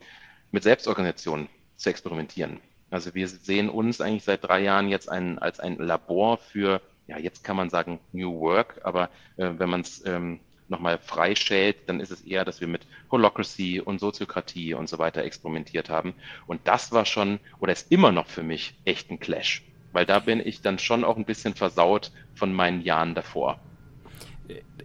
[0.50, 2.60] mit Selbstorganisation zu experimentieren.
[2.90, 7.18] Also wir sehen uns eigentlich seit drei Jahren jetzt ein, als ein Labor für, ja,
[7.18, 12.00] jetzt kann man sagen New Work, aber äh, wenn man es ähm, nochmal freischält, dann
[12.00, 16.14] ist es eher, dass wir mit Holocracy und Soziokratie und so weiter experimentiert haben.
[16.46, 20.20] Und das war schon, oder ist immer noch für mich echt ein Clash, weil da
[20.20, 23.60] bin ich dann schon auch ein bisschen versaut von meinen Jahren davor.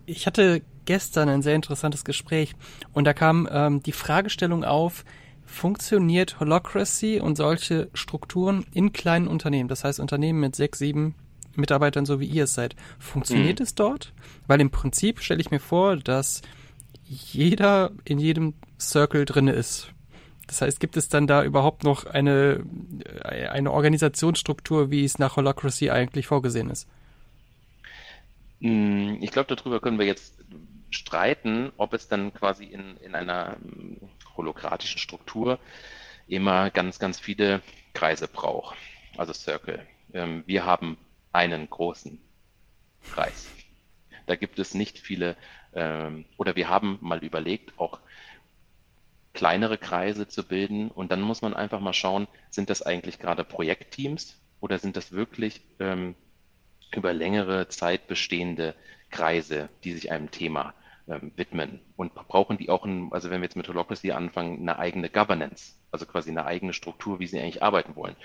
[0.05, 2.55] Ich hatte gestern ein sehr interessantes Gespräch
[2.93, 5.05] und da kam ähm, die Fragestellung auf,
[5.51, 11.13] funktioniert Holocracy und solche Strukturen in kleinen Unternehmen, das heißt Unternehmen mit sechs, sieben
[11.55, 13.63] Mitarbeitern, so wie ihr es seid, funktioniert mhm.
[13.63, 14.13] es dort?
[14.47, 16.41] Weil im Prinzip stelle ich mir vor, dass
[17.03, 19.91] jeder in jedem Circle drinne ist.
[20.47, 22.63] Das heißt, gibt es dann da überhaupt noch eine,
[23.23, 26.87] eine Organisationsstruktur, wie es nach Holocracy eigentlich vorgesehen ist?
[28.61, 30.35] Hm, ich glaube, darüber können wir jetzt
[30.89, 33.57] streiten, ob es dann quasi in, in einer
[34.35, 35.59] holokratischen Struktur
[36.27, 37.61] immer ganz, ganz viele
[37.93, 38.77] Kreise braucht,
[39.17, 39.85] also Circle.
[40.13, 40.97] Ähm, wir haben
[41.31, 42.19] einen großen
[43.11, 43.49] Kreis.
[44.27, 45.35] Da gibt es nicht viele,
[45.73, 47.99] ähm, oder wir haben mal überlegt, auch
[49.33, 50.89] kleinere Kreise zu bilden.
[50.89, 55.11] Und dann muss man einfach mal schauen, sind das eigentlich gerade Projektteams oder sind das
[55.11, 56.15] wirklich ähm,
[56.93, 58.75] über längere Zeit bestehende
[59.09, 60.73] Kreise, die sich einem Thema
[61.11, 64.79] ähm, widmen und brauchen die auch, ein, also wenn wir jetzt mit Holocracy anfangen, eine
[64.79, 68.15] eigene Governance, also quasi eine eigene Struktur, wie sie eigentlich arbeiten wollen.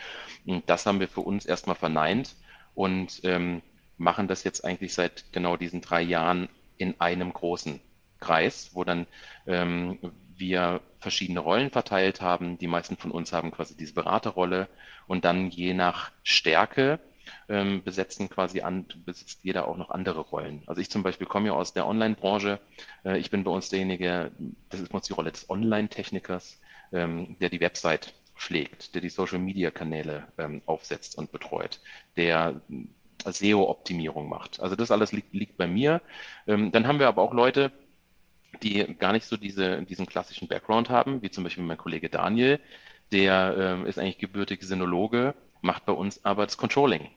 [0.47, 2.37] Und das haben wir für uns erstmal verneint
[2.75, 3.63] und ähm,
[3.99, 7.81] machen das jetzt eigentlich seit genau diesen drei Jahren in einem großen
[8.21, 9.07] Kreis, wo dann
[9.47, 9.99] ähm,
[10.37, 12.59] wir verschiedene Rollen verteilt haben.
[12.59, 14.69] Die meisten von uns haben quasi diese Beraterrolle
[15.07, 17.01] und dann je nach Stärke
[17.49, 20.63] ähm, besetzen quasi an, besitzt jeder auch noch andere Rollen.
[20.67, 22.61] Also ich zum Beispiel komme ja aus der Online-Branche.
[23.05, 24.33] Äh, ich bin bei uns derjenige,
[24.71, 26.61] das ist bei uns die Rolle des Online-Technikers,
[26.93, 31.81] ähm, der die Website pflegt, der die Social-Media-Kanäle ähm, aufsetzt und betreut,
[32.17, 32.61] der
[33.25, 34.61] SEO-Optimierung macht.
[34.61, 36.03] Also das alles liegt, liegt bei mir.
[36.47, 37.73] Ähm, dann haben wir aber auch Leute,
[38.63, 42.61] die gar nicht so diese, diesen klassischen Background haben, wie zum Beispiel mein Kollege Daniel,
[43.13, 45.35] der äh, ist eigentlich gebürtig Sinologe,
[45.67, 47.11] macht bei uns aber das Controlling.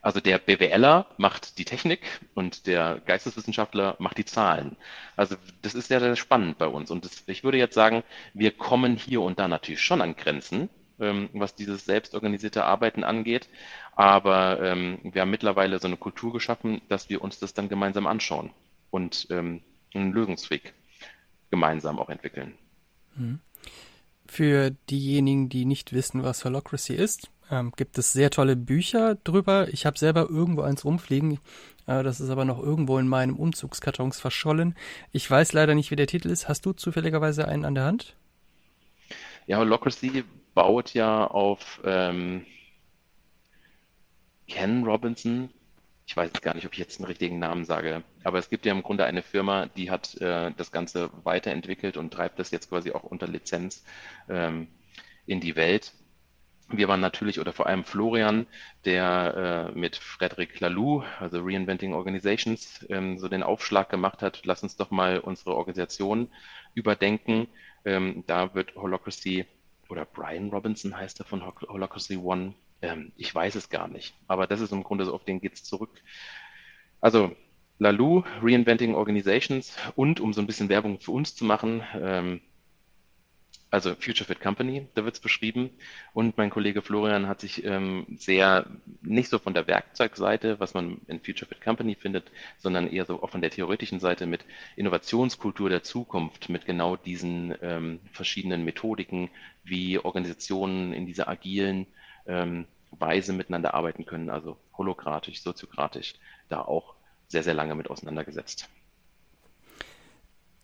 [0.00, 2.00] Also der BWLer macht die Technik
[2.34, 4.76] und der Geisteswissenschaftler macht die Zahlen.
[5.16, 6.90] Also das ist sehr, sehr spannend bei uns.
[6.90, 8.02] Und das, ich würde jetzt sagen,
[8.34, 10.68] wir kommen hier und da natürlich schon an Grenzen,
[11.00, 13.48] ähm, was dieses selbstorganisierte Arbeiten angeht.
[13.94, 18.06] Aber ähm, wir haben mittlerweile so eine Kultur geschaffen, dass wir uns das dann gemeinsam
[18.06, 18.50] anschauen
[18.90, 19.62] und ähm,
[19.94, 20.74] einen Lösungsweg
[21.50, 22.56] gemeinsam auch entwickeln.
[23.16, 23.40] Mhm.
[24.32, 29.68] Für diejenigen, die nicht wissen, was Holocracy ist, ähm, gibt es sehr tolle Bücher drüber.
[29.68, 31.38] Ich habe selber irgendwo eins rumfliegen.
[31.86, 34.74] Äh, das ist aber noch irgendwo in meinem Umzugskartons verschollen.
[35.12, 36.48] Ich weiß leider nicht, wie der Titel ist.
[36.48, 38.16] Hast du zufälligerweise einen an der Hand?
[39.46, 42.46] Ja, Holocracy baut ja auf ähm,
[44.48, 45.50] Ken Robinson.
[46.06, 48.72] Ich weiß gar nicht, ob ich jetzt einen richtigen Namen sage, aber es gibt ja
[48.72, 52.90] im Grunde eine Firma, die hat äh, das Ganze weiterentwickelt und treibt das jetzt quasi
[52.90, 53.84] auch unter Lizenz
[54.28, 54.68] ähm,
[55.26, 55.92] in die Welt.
[56.68, 58.46] Wir waren natürlich, oder vor allem Florian,
[58.84, 64.62] der äh, mit Frederic Laloux, also Reinventing Organizations, ähm, so den Aufschlag gemacht hat, lass
[64.62, 66.28] uns doch mal unsere Organisation
[66.74, 67.48] überdenken.
[67.84, 69.44] Ähm, da wird Holocracy,
[69.88, 74.46] oder Brian Robinson heißt er von Holocracy One, ähm, ich weiß es gar nicht, aber
[74.46, 76.02] das ist im Grunde so, auf den geht's zurück.
[77.00, 77.34] Also
[77.78, 82.40] Laloux, Reinventing Organizations und um so ein bisschen Werbung für uns zu machen, ähm,
[83.72, 85.70] also Future Fit Company, da wird es beschrieben.
[86.12, 88.66] Und mein Kollege Florian hat sich ähm, sehr
[89.00, 93.22] nicht so von der Werkzeugseite, was man in Future Fit Company findet, sondern eher so
[93.22, 94.44] auch von der theoretischen Seite mit
[94.76, 99.30] Innovationskultur der Zukunft, mit genau diesen ähm, verschiedenen Methodiken,
[99.64, 101.86] wie Organisationen in dieser agilen
[102.26, 106.14] ähm, Weise miteinander arbeiten können, also holokratisch, soziokratisch,
[106.48, 106.94] da auch
[107.28, 108.68] sehr, sehr lange mit auseinandergesetzt.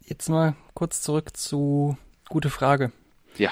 [0.00, 1.96] Jetzt mal kurz zurück zu
[2.28, 2.92] Gute Frage.
[3.38, 3.50] Ja.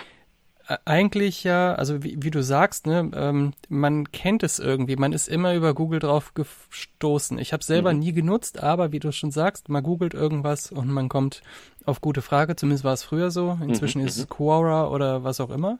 [0.84, 5.28] Eigentlich ja, also wie, wie du sagst, ne, ähm, man kennt es irgendwie, man ist
[5.28, 7.38] immer über Google drauf gestoßen.
[7.38, 8.00] Ich habe selber mhm.
[8.00, 11.40] nie genutzt, aber wie du schon sagst, man googelt irgendwas und man kommt
[11.84, 13.56] auf gute Frage, zumindest war es früher so.
[13.62, 14.08] Inzwischen mhm.
[14.08, 14.30] ist es mhm.
[14.30, 15.78] Quora oder was auch immer.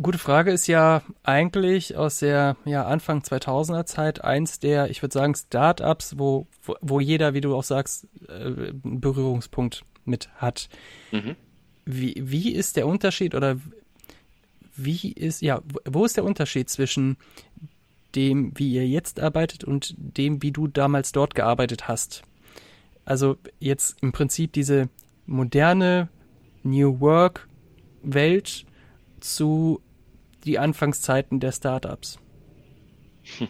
[0.00, 5.14] Gute Frage ist ja eigentlich aus der ja, Anfang 2000er Zeit eins der, ich würde
[5.14, 10.68] sagen, Startups, wo, wo, wo jeder, wie du auch sagst, äh, einen Berührungspunkt mit hat.
[11.12, 11.36] Mhm.
[11.86, 13.56] Wie, wie ist der Unterschied oder
[14.76, 17.16] wie ist, ja, wo ist der Unterschied zwischen
[18.14, 22.22] dem, wie ihr jetzt arbeitet und dem, wie du damals dort gearbeitet hast?
[23.06, 24.88] Also jetzt im Prinzip diese
[25.24, 26.08] moderne
[26.62, 27.48] New Work
[28.02, 28.66] Welt
[29.20, 29.80] zu
[30.46, 32.18] die Anfangszeiten der Startups.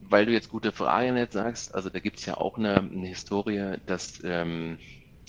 [0.00, 3.06] Weil du jetzt gute Fragen jetzt sagst, also da gibt es ja auch eine, eine
[3.06, 4.78] Historie, dass ähm,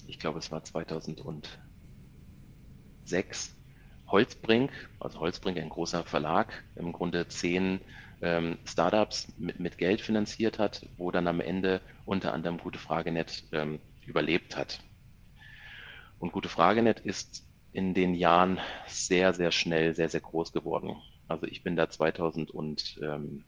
[0.07, 1.53] ich glaube, es war 2006,
[4.07, 7.79] Holzbrink, also Holzbrink, ein großer Verlag, im Grunde zehn
[8.21, 13.43] ähm, Startups mit, mit, Geld finanziert hat, wo dann am Ende unter anderem Gute Fragenet
[13.51, 14.81] ähm, überlebt hat.
[16.19, 20.95] Und Gute Fragenet ist in den Jahren sehr, sehr schnell, sehr, sehr groß geworden.
[21.27, 23.43] Also ich bin da 2012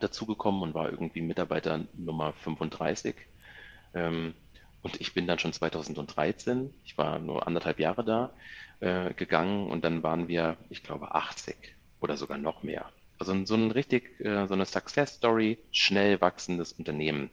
[0.00, 3.16] dazugekommen und war irgendwie Mitarbeiter Nummer 35
[3.94, 4.34] ähm,
[4.82, 8.32] und ich bin dann schon 2013, ich war nur anderthalb Jahre da,
[8.80, 11.56] äh, gegangen und dann waren wir, ich glaube, 80
[12.00, 12.92] oder sogar noch mehr.
[13.18, 17.30] Also so ein richtig, äh, so eine Success Story, schnell wachsendes Unternehmen,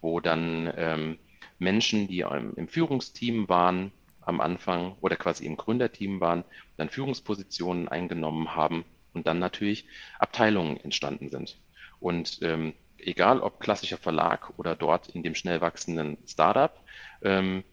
[0.00, 1.18] wo dann ähm,
[1.60, 6.44] Menschen, die im Führungsteam waren am Anfang oder quasi im Gründerteam waren,
[6.76, 9.86] dann Führungspositionen eingenommen haben und dann natürlich
[10.18, 11.58] Abteilungen entstanden sind.
[12.00, 16.80] Und ähm, egal ob klassischer Verlag oder dort in dem schnell wachsenden Startup,
[17.22, 17.64] ähm,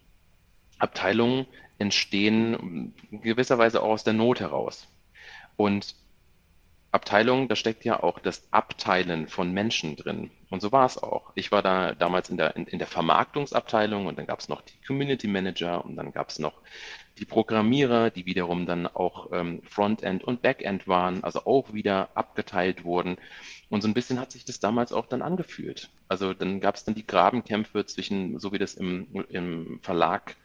[0.80, 1.46] Abteilungen
[1.80, 4.88] entstehen gewisserweise auch aus der Not heraus.
[5.56, 5.96] Und
[6.92, 10.32] Abteilungen, da steckt ja auch das Abteilen von Menschen drin.
[10.50, 11.32] Und so war es auch.
[11.36, 14.62] Ich war da damals in der, in, in der Vermarktungsabteilung und dann gab es noch
[14.62, 16.54] die Community Manager und dann gab es noch
[17.18, 22.86] die Programmierer, die wiederum dann auch ähm, Frontend und Backend waren, also auch wieder abgeteilt
[22.86, 23.18] wurden.
[23.70, 25.90] Und so ein bisschen hat sich das damals auch dann angefühlt.
[26.08, 30.38] Also dann gab es dann die Grabenkämpfe zwischen, so wie das im, im Verlag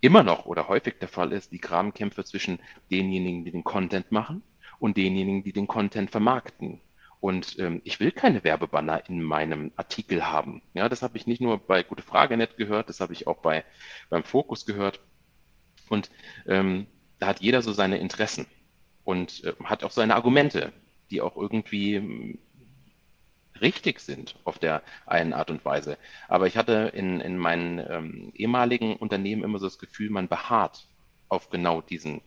[0.00, 4.42] immer noch oder häufig der Fall ist, die Grabenkämpfe zwischen denjenigen, die den Content machen
[4.80, 6.80] und denjenigen, die den Content vermarkten.
[7.20, 10.62] Und ähm, ich will keine Werbebanner in meinem Artikel haben.
[10.72, 13.38] Ja, das habe ich nicht nur bei Gute Frage Net gehört, das habe ich auch
[13.38, 13.64] bei
[14.08, 15.00] beim Fokus gehört.
[15.90, 16.10] Und
[16.46, 16.86] ähm,
[17.18, 18.46] da hat jeder so seine Interessen
[19.04, 20.72] und äh, hat auch seine Argumente,
[21.10, 22.38] die auch irgendwie
[23.60, 25.98] richtig sind auf der einen Art und Weise.
[26.28, 30.86] Aber ich hatte in, in meinen ähm, ehemaligen Unternehmen immer so das Gefühl, man beharrt
[31.28, 32.22] auf genau diesen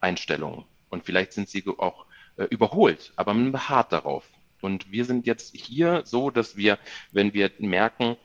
[0.00, 0.64] Einstellungen.
[0.90, 4.28] Und vielleicht sind sie auch äh, überholt, aber man beharrt darauf.
[4.60, 6.78] Und wir sind jetzt hier so, dass wir,
[7.12, 8.16] wenn wir merken,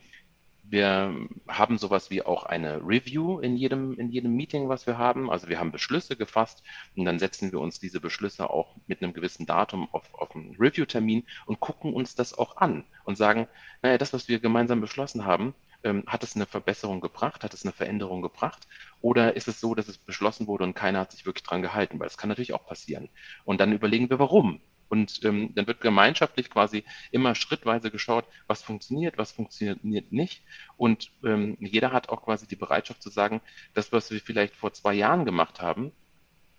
[0.68, 1.14] wir
[1.46, 5.30] haben sowas wie auch eine Review in jedem, in jedem Meeting, was wir haben.
[5.30, 6.62] Also wir haben Beschlüsse gefasst
[6.96, 10.56] und dann setzen wir uns diese Beschlüsse auch mit einem gewissen Datum auf, auf einen
[10.58, 13.46] Review-Termin und gucken uns das auch an und sagen,
[13.82, 17.64] naja, das, was wir gemeinsam beschlossen haben, ähm, hat es eine Verbesserung gebracht, hat es
[17.64, 18.66] eine Veränderung gebracht?
[19.00, 21.98] Oder ist es so, dass es beschlossen wurde und keiner hat sich wirklich dran gehalten?
[21.98, 23.08] Weil das kann natürlich auch passieren.
[23.44, 24.60] Und dann überlegen wir, warum.
[24.88, 30.42] Und ähm, dann wird gemeinschaftlich quasi immer schrittweise geschaut, was funktioniert, was funktioniert nicht.
[30.76, 33.40] Und ähm, jeder hat auch quasi die Bereitschaft zu sagen,
[33.74, 35.92] das, was wir vielleicht vor zwei Jahren gemacht haben,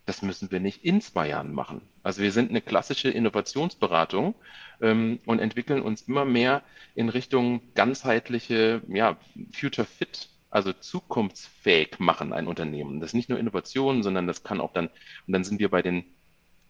[0.05, 1.81] das müssen wir nicht in zwei Jahren machen.
[2.01, 4.35] Also wir sind eine klassische Innovationsberatung
[4.81, 6.63] ähm, und entwickeln uns immer mehr
[6.95, 9.17] in Richtung ganzheitliche, ja,
[9.51, 12.99] Future Fit also zukunftsfähig machen ein Unternehmen.
[12.99, 15.81] Das ist nicht nur Innovation, sondern das kann auch dann, und dann sind wir bei
[15.81, 16.03] den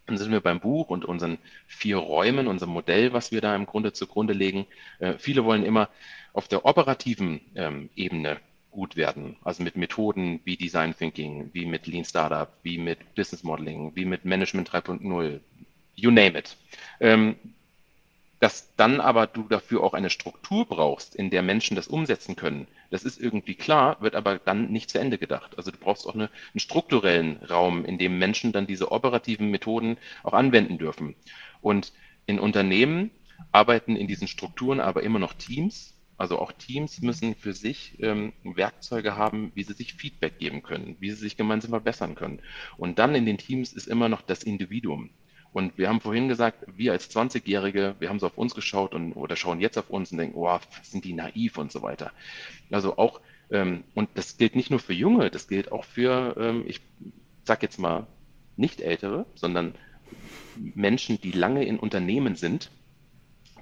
[0.05, 3.65] dann sind wir beim Buch und unseren vier Räumen, unserem Modell, was wir da im
[3.65, 4.65] Grunde zugrunde legen.
[4.99, 5.89] Äh, viele wollen immer
[6.31, 8.39] auf der operativen ähm, Ebene
[8.71, 13.43] gut werden, also mit Methoden wie Design Thinking, wie mit Lean Startup, wie mit Business
[13.43, 15.41] Modeling, wie mit Management 3.0,
[15.95, 16.55] you name it.
[17.01, 17.35] Ähm,
[18.39, 22.67] dass dann aber du dafür auch eine Struktur brauchst, in der Menschen das umsetzen können,
[22.89, 25.57] das ist irgendwie klar, wird aber dann nicht zu Ende gedacht.
[25.57, 29.97] Also du brauchst auch eine, einen strukturellen Raum, in dem Menschen dann diese operativen Methoden
[30.23, 31.15] auch anwenden dürfen.
[31.61, 31.93] Und
[32.25, 33.11] in Unternehmen
[33.51, 35.93] arbeiten in diesen Strukturen aber immer noch Teams.
[36.17, 40.95] Also auch Teams müssen für sich ähm, Werkzeuge haben, wie sie sich Feedback geben können,
[40.99, 42.41] wie sie sich gemeinsam verbessern können.
[42.75, 45.11] Und dann in den Teams ist immer noch das Individuum.
[45.53, 49.13] Und wir haben vorhin gesagt, wir als 20-Jährige, wir haben so auf uns geschaut und
[49.13, 52.11] oder schauen jetzt auf uns und denken, oh, sind die naiv und so weiter.
[52.69, 56.63] Also auch, ähm, und das gilt nicht nur für Junge, das gilt auch für, ähm,
[56.67, 56.81] ich
[57.43, 58.07] sag jetzt mal,
[58.55, 59.75] nicht Ältere, sondern
[60.55, 62.71] Menschen, die lange in Unternehmen sind,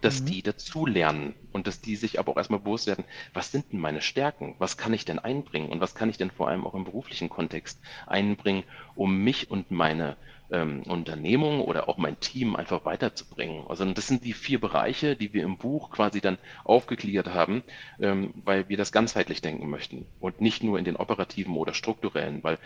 [0.01, 0.25] dass mhm.
[0.25, 4.01] die dazulernen und dass die sich aber auch erstmal bewusst werden, was sind denn meine
[4.01, 4.55] Stärken?
[4.59, 5.69] Was kann ich denn einbringen?
[5.69, 8.63] Und was kann ich denn vor allem auch im beruflichen Kontext einbringen,
[8.95, 10.15] um mich und meine
[10.51, 13.65] ähm, Unternehmung oder auch mein Team einfach weiterzubringen.
[13.67, 17.63] Also das sind die vier Bereiche, die wir im Buch quasi dann aufgeklärt haben,
[17.99, 22.43] ähm, weil wir das ganzheitlich denken möchten und nicht nur in den operativen oder strukturellen,
[22.43, 22.57] weil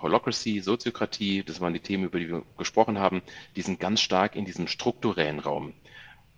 [0.00, 3.22] Holocracy, Soziokratie, das waren die Themen, über die wir gesprochen haben,
[3.56, 5.74] die sind ganz stark in diesem strukturellen Raum.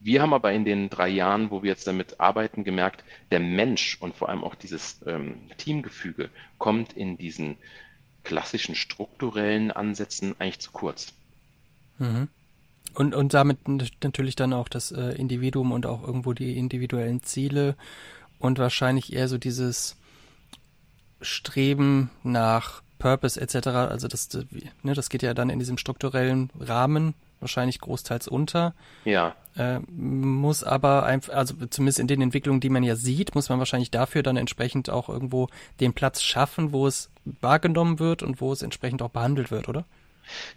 [0.02, 3.98] Wir haben aber in den drei Jahren, wo wir jetzt damit arbeiten, gemerkt, der Mensch
[4.00, 7.58] und vor allem auch dieses ähm, Teamgefüge kommt in diesen
[8.24, 11.12] klassischen strukturellen Ansätzen eigentlich zu kurz.
[11.98, 12.28] Mhm.
[12.94, 13.58] Und, und damit
[14.02, 17.76] natürlich dann auch das äh, Individuum und auch irgendwo die individuellen Ziele
[18.38, 19.96] und wahrscheinlich eher so dieses
[21.20, 23.68] Streben nach Purpose etc.
[23.68, 24.28] Also das,
[24.82, 28.74] ne, das geht ja dann in diesem strukturellen Rahmen wahrscheinlich großteils unter.
[29.04, 29.34] Ja.
[29.56, 33.58] Äh, muss aber einfach, also zumindest in den Entwicklungen, die man ja sieht, muss man
[33.58, 35.48] wahrscheinlich dafür dann entsprechend auch irgendwo
[35.80, 39.84] den Platz schaffen, wo es wahrgenommen wird und wo es entsprechend auch behandelt wird, oder?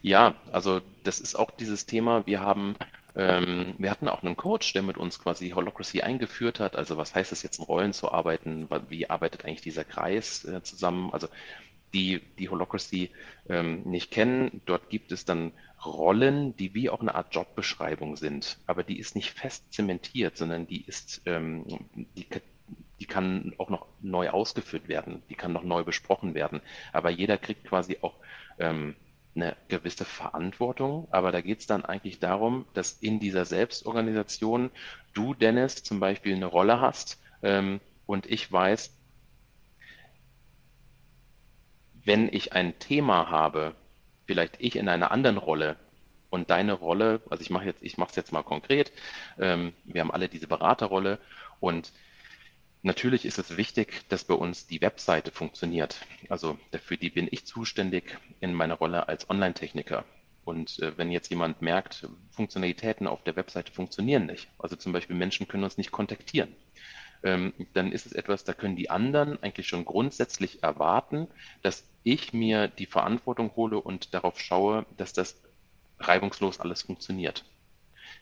[0.01, 2.25] Ja, also das ist auch dieses Thema.
[2.27, 2.75] Wir haben
[3.15, 6.75] ähm, wir hatten auch einen Coach, der mit uns quasi Holocracy eingeführt hat.
[6.75, 8.67] Also was heißt es jetzt in Rollen zu arbeiten?
[8.89, 11.11] Wie arbeitet eigentlich dieser Kreis äh, zusammen?
[11.13, 11.27] Also
[11.93, 13.11] die, die Holocracy
[13.47, 15.51] ähm, nicht kennen, dort gibt es dann
[15.85, 20.67] Rollen, die wie auch eine Art Jobbeschreibung sind, aber die ist nicht fest zementiert, sondern
[20.67, 21.65] die ist, ähm,
[22.15, 22.27] die,
[22.99, 27.37] die kann auch noch neu ausgeführt werden, die kann noch neu besprochen werden, aber jeder
[27.37, 28.15] kriegt quasi auch
[28.59, 28.95] ähm,
[29.35, 34.69] eine gewisse Verantwortung, aber da geht es dann eigentlich darum, dass in dieser Selbstorganisation
[35.13, 38.95] du, Dennis, zum Beispiel eine Rolle hast ähm, und ich weiß,
[42.05, 43.75] wenn ich ein Thema habe,
[44.33, 45.75] vielleicht ich in einer anderen Rolle
[46.31, 48.91] und deine Rolle, also ich mache jetzt, ich mache es jetzt mal konkret,
[49.37, 51.19] ähm, wir haben alle diese Beraterrolle
[51.59, 51.93] und
[52.81, 55.97] natürlich ist es wichtig, dass bei uns die Webseite funktioniert.
[56.29, 60.03] Also für die bin ich zuständig in meiner Rolle als Online-Techniker.
[60.45, 65.15] Und äh, wenn jetzt jemand merkt, Funktionalitäten auf der Webseite funktionieren nicht, also zum Beispiel
[65.15, 66.55] Menschen können uns nicht kontaktieren,
[67.23, 71.27] ähm, dann ist es etwas, da können die anderen eigentlich schon grundsätzlich erwarten,
[71.61, 75.41] dass ich mir die Verantwortung hole und darauf schaue, dass das
[75.99, 77.45] reibungslos alles funktioniert.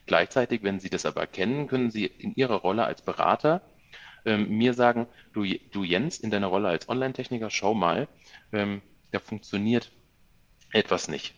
[0.06, 3.62] Gleichzeitig, wenn Sie das aber kennen, können Sie in Ihrer Rolle als Berater
[4.24, 8.08] ähm, mir sagen, du, du Jens, in deiner Rolle als Online-Techniker, schau mal,
[8.52, 9.90] ähm, da funktioniert
[10.72, 11.34] etwas nicht.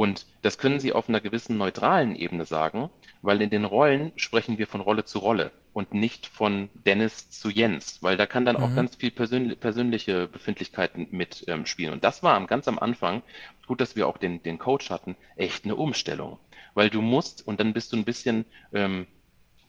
[0.00, 2.88] Und das können Sie auf einer gewissen neutralen Ebene sagen,
[3.20, 7.50] weil in den Rollen sprechen wir von Rolle zu Rolle und nicht von Dennis zu
[7.50, 8.62] Jens, weil da kann dann mhm.
[8.62, 11.90] auch ganz viel persönli persönliche Befindlichkeiten mitspielen.
[11.90, 13.22] Ähm, und das war ganz am Anfang,
[13.66, 16.38] gut, dass wir auch den, den Coach hatten, echt eine Umstellung.
[16.72, 19.06] Weil du musst, und dann bist du ein bisschen ähm,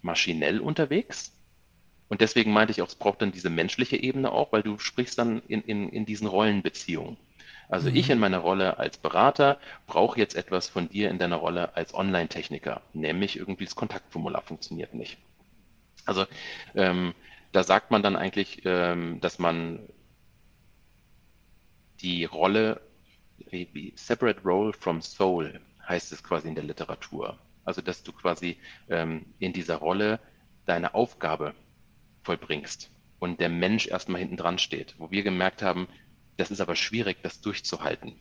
[0.01, 1.35] maschinell unterwegs.
[2.07, 5.17] Und deswegen meinte ich auch, es braucht dann diese menschliche Ebene auch, weil du sprichst
[5.17, 7.17] dann in, in, in diesen Rollenbeziehungen.
[7.71, 7.95] Also mhm.
[7.95, 9.57] ich in meiner Rolle als Berater
[9.87, 14.93] brauche jetzt etwas von dir in deiner Rolle als Online-Techniker, nämlich irgendwie das Kontaktformular funktioniert
[14.93, 15.17] nicht.
[16.05, 16.25] Also
[16.75, 17.13] ähm,
[17.53, 19.79] da sagt man dann eigentlich, ähm, dass man
[22.01, 22.81] die Rolle,
[23.95, 27.37] Separate Role from Soul heißt es quasi in der Literatur.
[27.63, 28.57] Also dass du quasi
[28.89, 30.19] ähm, in dieser Rolle
[30.65, 31.53] deine Aufgabe
[32.23, 34.95] vollbringst und der Mensch erstmal hinten dran steht.
[34.97, 35.87] Wo wir gemerkt haben,
[36.41, 38.19] das ist aber schwierig, das durchzuhalten.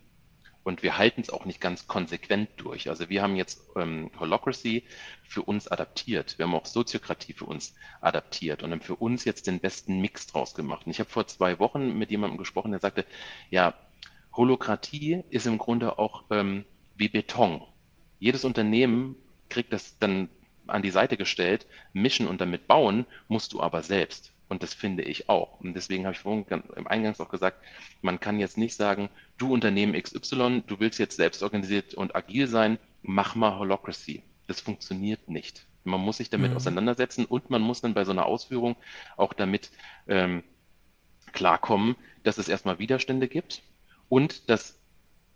[0.62, 2.90] Und wir halten es auch nicht ganz konsequent durch.
[2.90, 4.84] Also wir haben jetzt ähm, Holocracy
[5.26, 6.36] für uns adaptiert.
[6.36, 10.26] Wir haben auch Soziokratie für uns adaptiert und haben für uns jetzt den besten Mix
[10.26, 10.84] draus gemacht.
[10.84, 13.06] Und ich habe vor zwei Wochen mit jemandem gesprochen, der sagte,
[13.48, 13.72] ja,
[14.34, 17.62] Holokratie ist im Grunde auch ähm, wie Beton.
[18.18, 19.16] Jedes Unternehmen
[19.48, 20.28] kriegt das dann
[20.66, 24.34] an die Seite gestellt, mischen und damit bauen, musst du aber selbst.
[24.50, 25.60] Und das finde ich auch.
[25.60, 26.44] Und deswegen habe ich vorhin
[26.74, 27.64] im Eingangs auch gesagt,
[28.02, 32.48] man kann jetzt nicht sagen, du Unternehmen XY, du willst jetzt selbst organisiert und agil
[32.48, 34.24] sein, mach mal Holocracy.
[34.48, 35.66] Das funktioniert nicht.
[35.84, 36.56] Man muss sich damit mhm.
[36.56, 38.74] auseinandersetzen und man muss dann bei so einer Ausführung
[39.16, 39.70] auch damit
[40.08, 40.42] ähm,
[41.32, 41.94] klarkommen,
[42.24, 43.62] dass es erstmal Widerstände gibt
[44.08, 44.80] und dass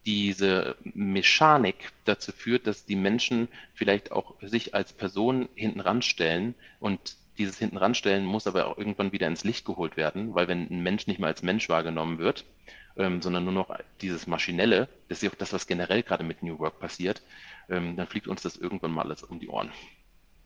[0.07, 7.17] diese Mechanik dazu führt, dass die Menschen vielleicht auch sich als Person hinten ranstellen und
[7.39, 10.82] dieses hinten ranstellen muss aber auch irgendwann wieder ins Licht geholt werden, weil wenn ein
[10.82, 12.45] Mensch nicht mehr als Mensch wahrgenommen wird,
[12.97, 16.43] ähm, sondern nur noch dieses Maschinelle, das ist ja auch das, was generell gerade mit
[16.43, 17.22] New Work passiert,
[17.68, 19.70] ähm, dann fliegt uns das irgendwann mal alles um die Ohren.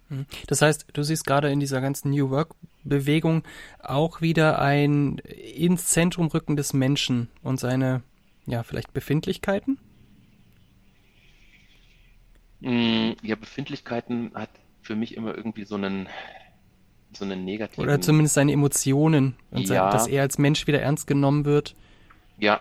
[0.08, 0.26] Hm.
[0.46, 3.44] Das heißt, du siehst gerade in dieser ganzen New Work-Bewegung
[3.80, 8.02] auch wieder ein ins Zentrum rücken des Menschen und seine,
[8.46, 9.78] ja, vielleicht Befindlichkeiten?
[12.62, 14.50] Hm, ja, Befindlichkeiten hat
[14.82, 16.08] für mich immer irgendwie so einen,
[17.12, 17.82] so eine negative.
[17.82, 21.74] Oder zumindest seine Emotionen und ja, dass er als Mensch wieder ernst genommen wird.
[22.38, 22.60] Ja,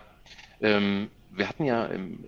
[0.60, 2.24] ähm, wir hatten ja ähm,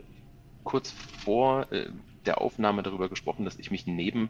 [0.64, 0.94] kurz
[1.24, 1.86] vor äh,
[2.26, 4.28] der Aufnahme darüber gesprochen, dass ich mich neben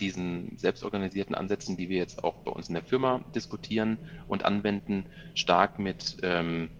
[0.00, 5.06] diesen selbstorganisierten Ansätzen, die wir jetzt auch bei uns in der Firma diskutieren und anwenden,
[5.34, 6.70] stark mit ähm,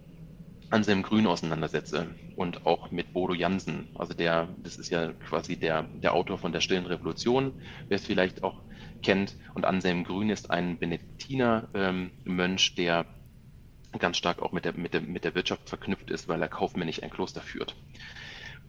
[0.69, 3.89] Anselm Grün auseinandersetze und auch mit Bodo Jansen.
[3.95, 7.53] Also der, das ist ja quasi der, der Autor von der Stillen Revolution,
[7.87, 8.61] wer es vielleicht auch
[9.01, 9.35] kennt.
[9.53, 13.05] Und Anselm Grün ist ein Benediktiner-Mönch, ähm, der
[13.99, 17.03] ganz stark auch mit der, mit, der, mit der Wirtschaft verknüpft ist, weil er kaufmännisch
[17.03, 17.75] ein Kloster führt.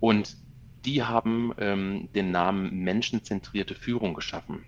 [0.00, 0.36] Und
[0.84, 4.64] die haben ähm, den Namen menschenzentrierte Führung geschaffen.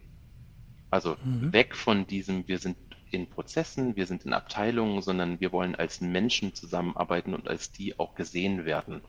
[0.90, 1.52] Also mhm.
[1.52, 2.76] weg von diesem, wir sind
[3.10, 7.98] in Prozessen, wir sind in Abteilungen, sondern wir wollen als Menschen zusammenarbeiten und als die
[7.98, 9.02] auch gesehen werden.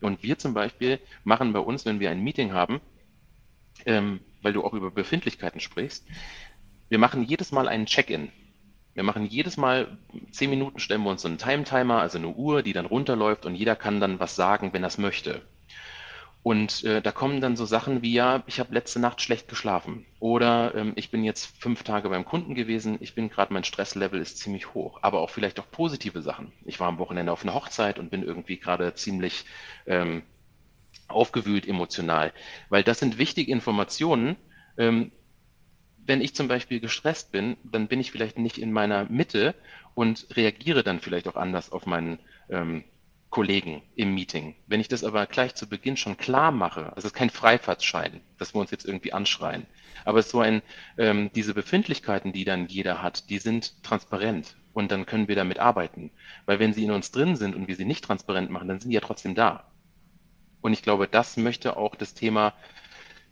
[0.00, 2.80] Und wir zum Beispiel machen bei uns, wenn wir ein Meeting haben,
[3.86, 6.06] ähm, weil du auch über Befindlichkeiten sprichst,
[6.88, 8.30] wir machen jedes Mal einen Check-in.
[8.94, 9.98] Wir machen jedes Mal
[10.32, 13.54] zehn Minuten stellen wir uns so einen Time-Timer, also eine Uhr, die dann runterläuft und
[13.54, 15.42] jeder kann dann was sagen, wenn er es möchte.
[16.42, 20.06] Und äh, da kommen dann so Sachen wie, ja, ich habe letzte Nacht schlecht geschlafen
[20.20, 24.20] oder ähm, ich bin jetzt fünf Tage beim Kunden gewesen, ich bin gerade, mein Stresslevel
[24.20, 26.50] ist ziemlich hoch, aber auch vielleicht auch positive Sachen.
[26.64, 29.44] Ich war am Wochenende auf einer Hochzeit und bin irgendwie gerade ziemlich
[29.86, 30.22] ähm,
[31.10, 32.32] aufgewühlt emotional,
[32.68, 34.36] weil das sind wichtige Informationen.
[34.78, 35.12] Ähm,
[36.06, 39.54] wenn ich zum Beispiel gestresst bin, dann bin ich vielleicht nicht in meiner Mitte
[39.94, 42.84] und reagiere dann vielleicht auch anders auf meinen ähm,
[43.30, 44.56] Kollegen im Meeting.
[44.66, 48.20] Wenn ich das aber gleich zu Beginn schon klar mache, also es ist kein Freifahrtschein,
[48.38, 49.66] dass wir uns jetzt irgendwie anschreien,
[50.04, 50.62] aber so ein,
[50.98, 55.58] ähm, diese Befindlichkeiten, die dann jeder hat, die sind transparent und dann können wir damit
[55.60, 56.10] arbeiten.
[56.46, 58.90] Weil wenn sie in uns drin sind und wir sie nicht transparent machen, dann sind
[58.90, 59.64] die ja trotzdem da.
[60.60, 62.54] Und ich glaube, das möchte auch das Thema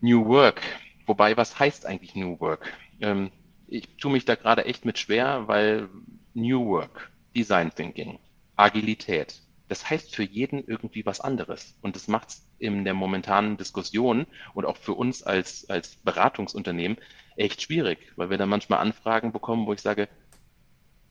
[0.01, 0.63] New Work.
[1.07, 2.73] Wobei, was heißt eigentlich New Work?
[3.01, 3.31] Ähm,
[3.67, 5.89] ich tue mich da gerade echt mit schwer, weil
[6.35, 8.19] New Work, Design Thinking,
[8.57, 11.79] Agilität, das heißt für jeden irgendwie was anderes.
[11.83, 16.97] Und das macht es in der momentanen Diskussion und auch für uns als, als Beratungsunternehmen
[17.37, 20.09] echt schwierig, weil wir dann manchmal Anfragen bekommen, wo ich sage,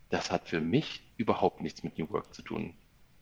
[0.10, 2.74] das hat für mich überhaupt nichts mit New Work zu tun.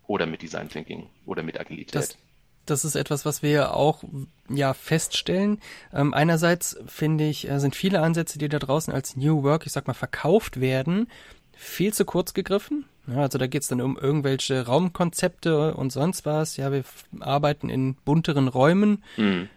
[0.07, 1.95] Oder mit Design Thinking oder mit Agilität.
[1.95, 2.17] Das,
[2.65, 4.03] das ist etwas, was wir auch
[4.49, 5.59] ja feststellen.
[5.93, 9.71] Ähm, einerseits finde ich, äh, sind viele Ansätze, die da draußen als New Work, ich
[9.71, 11.07] sag mal, verkauft werden,
[11.53, 12.85] viel zu kurz gegriffen.
[13.07, 16.57] Ja, also da geht es dann um irgendwelche Raumkonzepte und sonst was.
[16.57, 16.83] Ja, wir
[17.19, 19.03] arbeiten in bunteren Räumen.
[19.17, 19.49] Mhm.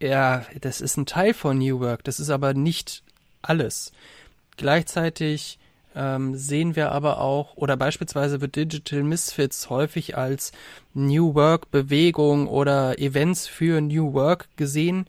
[0.00, 3.02] Ja, das ist ein Teil von New Work, das ist aber nicht
[3.40, 3.92] alles.
[4.56, 5.58] Gleichzeitig
[5.94, 10.52] ähm, sehen wir aber auch, oder beispielsweise wird Digital Misfits häufig als
[10.94, 15.06] New Work Bewegung oder Events für New Work gesehen.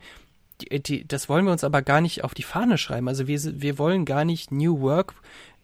[0.62, 3.08] Die, die, das wollen wir uns aber gar nicht auf die Fahne schreiben.
[3.08, 5.16] Also wir, wir wollen gar nicht New Work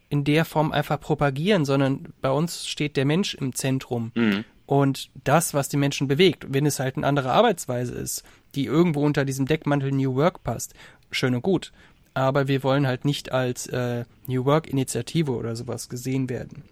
[0.08, 4.12] in der Form einfach propagieren, sondern bei uns steht der Mensch im Zentrum.
[4.14, 4.44] Mhm.
[4.66, 8.22] Und das, was die Menschen bewegt, wenn es halt eine andere Arbeitsweise ist,
[8.54, 10.74] die irgendwo unter diesem Deckmantel New Work passt,
[11.10, 11.72] schön und gut
[12.14, 16.64] aber wir wollen halt nicht als äh, New Work-Initiative oder sowas gesehen werden.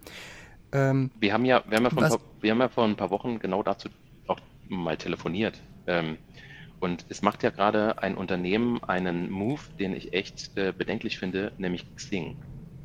[0.71, 3.09] Ähm, wir, haben ja, wir, haben ja vor paar, wir haben ja vor ein paar
[3.09, 3.89] Wochen genau dazu
[4.27, 5.59] auch mal telefoniert.
[5.87, 6.17] Ähm,
[6.79, 11.51] und es macht ja gerade ein Unternehmen einen Move, den ich echt äh, bedenklich finde,
[11.57, 12.37] nämlich Xing.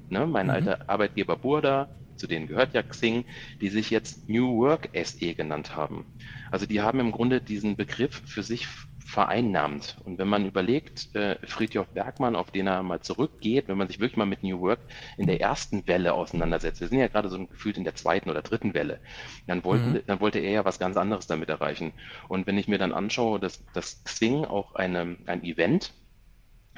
[0.09, 0.27] Ne?
[0.27, 0.53] Mein mhm.
[0.53, 3.25] alter Arbeitgeber Burda, zu denen gehört ja Xing,
[3.61, 6.07] die sich jetzt New Work SE genannt haben.
[6.51, 8.67] Also die haben im Grunde diesen Begriff für sich
[9.05, 9.99] vereinnahmt.
[10.05, 14.01] Und wenn man überlegt, äh, Friedhof Bergmann, auf den er mal zurückgeht, wenn man sich
[14.01, 14.81] wirklich mal mit New Work
[15.19, 18.43] in der ersten Welle auseinandersetzt, wir sind ja gerade so gefühlt in der zweiten oder
[18.43, 19.01] dritten Welle,
[19.47, 20.01] dann, wollten, mhm.
[20.07, 21.93] dann wollte er ja was ganz anderes damit erreichen.
[22.29, 25.93] Und wenn ich mir dann anschaue, dass, dass Xing auch eine, ein Event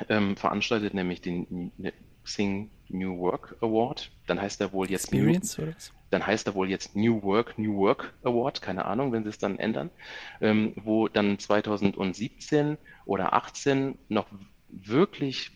[0.08, 1.72] ähm, veranstaltet, nämlich den
[2.24, 5.72] Xing New Work Award, dann heißt er wohl jetzt Experience, New,
[6.10, 9.38] dann heißt er wohl jetzt New Work, New Work Award, keine Ahnung, wenn sie es
[9.38, 9.90] dann ändern,
[10.40, 14.26] ähm, wo dann 2017 oder 18 noch
[14.68, 15.52] wirklich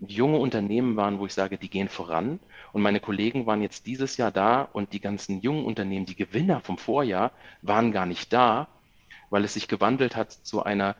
[0.00, 2.38] junge Unternehmen waren, wo ich sage, die gehen voran.
[2.72, 6.60] Und meine Kollegen waren jetzt dieses Jahr da und die ganzen jungen Unternehmen, die Gewinner
[6.60, 7.32] vom Vorjahr,
[7.62, 8.68] waren gar nicht da,
[9.30, 10.96] weil es sich gewandelt hat zu einer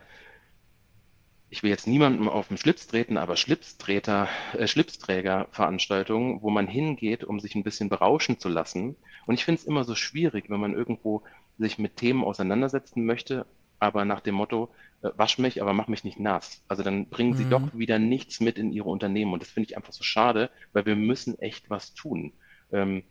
[1.50, 7.24] ich will jetzt niemandem auf den Schlips treten, aber Schlipstreter, äh, Schlipsträger-Veranstaltungen, wo man hingeht,
[7.24, 8.96] um sich ein bisschen berauschen zu lassen.
[9.26, 11.22] Und ich finde es immer so schwierig, wenn man irgendwo
[11.58, 13.46] sich mit Themen auseinandersetzen möchte,
[13.78, 14.70] aber nach dem Motto,
[15.02, 16.62] äh, wasch mich, aber mach mich nicht nass.
[16.68, 17.50] Also dann bringen sie mhm.
[17.50, 19.32] doch wieder nichts mit in ihre Unternehmen.
[19.32, 22.32] Und das finde ich einfach so schade, weil wir müssen echt was tun.
[22.72, 23.04] Ähm,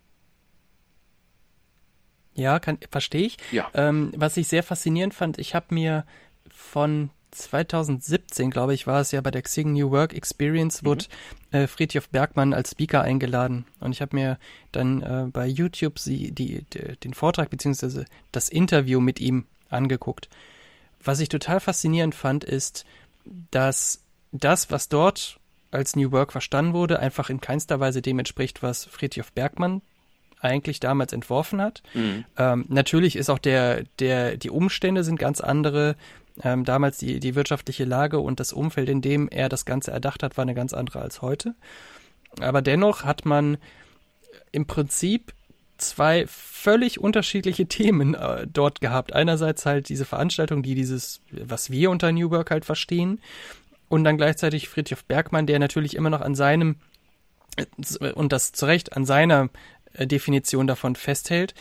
[2.34, 2.60] ja,
[2.90, 3.36] verstehe ich.
[3.50, 3.68] Ja.
[3.74, 6.06] Ähm, was ich sehr faszinierend fand, ich habe mir
[6.48, 11.06] von 2017, glaube ich, war es ja bei der Xing New Work Experience, wurde
[11.50, 11.58] mhm.
[11.58, 13.66] äh, Friedhof Bergmann als Speaker eingeladen.
[13.80, 14.38] Und ich habe mir
[14.72, 18.04] dann äh, bei YouTube sie, die, die, den Vortrag bzw.
[18.32, 20.28] das Interview mit ihm angeguckt.
[21.02, 22.84] Was ich total faszinierend fand, ist,
[23.50, 24.02] dass
[24.32, 25.38] das, was dort
[25.70, 29.82] als New Work verstanden wurde, einfach in keinster Weise dem entspricht, was Friedhof Bergmann
[30.40, 31.82] eigentlich damals entworfen hat.
[31.94, 32.24] Mhm.
[32.36, 35.96] Ähm, natürlich ist auch der, der, die Umstände sind ganz andere
[36.42, 40.22] ähm, damals die, die wirtschaftliche Lage und das Umfeld, in dem er das Ganze erdacht
[40.22, 41.54] hat, war eine ganz andere als heute.
[42.40, 43.58] Aber dennoch hat man
[44.52, 45.32] im Prinzip
[45.78, 49.12] zwei völlig unterschiedliche Themen äh, dort gehabt.
[49.12, 53.20] Einerseits halt diese Veranstaltung, die dieses, was wir unter New Work halt verstehen,
[53.88, 56.76] und dann gleichzeitig Friedrich Bergmann, der natürlich immer noch an seinem,
[57.56, 59.48] äh, und das zu Recht, an seiner
[59.94, 61.54] äh, Definition davon festhält.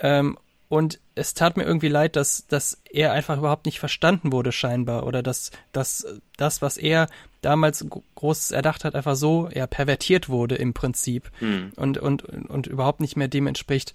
[0.00, 4.50] Ähm, und es tat mir irgendwie leid, dass, dass er einfach überhaupt nicht verstanden wurde,
[4.52, 5.06] scheinbar.
[5.06, 6.06] Oder dass, dass
[6.36, 7.08] das, was er
[7.40, 7.86] damals
[8.16, 11.30] groß erdacht hat, einfach so ja, pervertiert wurde im Prinzip.
[11.40, 11.72] Mhm.
[11.76, 13.94] Und, und, und überhaupt nicht mehr dem entspricht,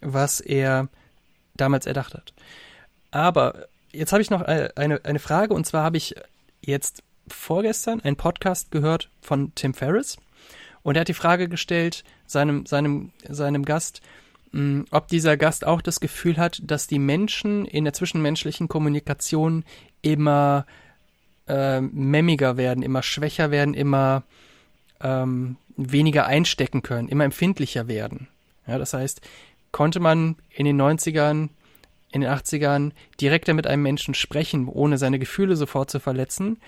[0.00, 0.88] was er
[1.54, 2.32] damals erdacht hat.
[3.10, 6.16] Aber jetzt habe ich noch eine, eine Frage, und zwar habe ich
[6.60, 10.16] jetzt vorgestern einen Podcast gehört von Tim Ferriss.
[10.82, 14.02] Und er hat die Frage gestellt, seinem, seinem, seinem Gast,
[14.90, 19.64] ob dieser Gast auch das Gefühl hat, dass die Menschen in der zwischenmenschlichen Kommunikation
[20.02, 20.66] immer
[21.46, 24.22] äh, memmiger werden, immer schwächer werden, immer
[25.00, 28.28] ähm, weniger einstecken können, immer empfindlicher werden.
[28.66, 29.20] Ja, das heißt,
[29.72, 31.50] konnte man in den 90ern,
[32.10, 36.58] in den 80ern direkter mit einem Menschen sprechen, ohne seine Gefühle sofort zu verletzen,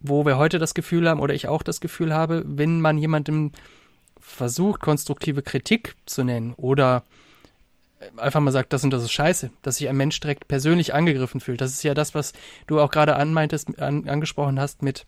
[0.00, 3.52] wo wir heute das Gefühl haben, oder ich auch das Gefühl habe, wenn man jemandem
[4.20, 7.04] versucht, konstruktive Kritik zu nennen oder
[8.16, 11.40] einfach mal sagt, das und das ist scheiße, dass sich ein Mensch direkt persönlich angegriffen
[11.40, 11.60] fühlt.
[11.60, 12.32] Das ist ja das, was
[12.66, 15.06] du auch gerade anmeintest, an, angesprochen hast mit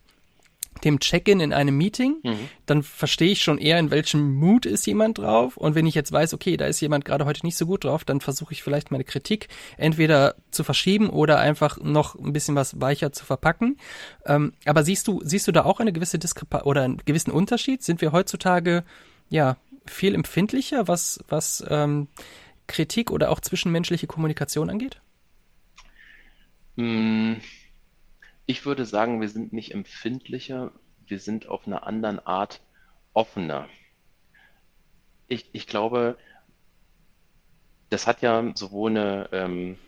[0.84, 2.48] dem Check-in in einem Meeting, mhm.
[2.66, 5.56] dann verstehe ich schon eher, in welchem Mut ist jemand drauf.
[5.56, 8.04] Und wenn ich jetzt weiß, okay, da ist jemand gerade heute nicht so gut drauf,
[8.04, 12.80] dann versuche ich vielleicht meine Kritik entweder zu verschieben oder einfach noch ein bisschen was
[12.80, 13.76] weicher zu verpacken.
[14.26, 17.82] Ähm, aber siehst du, siehst du da auch eine gewisse Diskrepanz oder einen gewissen Unterschied?
[17.82, 18.84] Sind wir heutzutage
[19.28, 19.56] ja
[19.86, 22.08] viel empfindlicher, was, was ähm,
[22.66, 25.00] Kritik oder auch zwischenmenschliche Kommunikation angeht?
[26.76, 27.34] Mm.
[28.46, 30.72] Ich würde sagen, wir sind nicht empfindlicher,
[31.06, 32.60] wir sind auf einer anderen Art
[33.14, 33.68] offener.
[35.28, 36.16] ich, ich glaube,
[37.90, 39.78] das hat ja sowohl eine, ähm,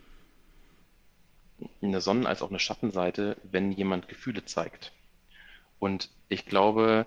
[1.83, 4.93] eine Sonnen- als auch eine Schattenseite, wenn jemand Gefühle zeigt.
[5.79, 7.07] Und ich glaube,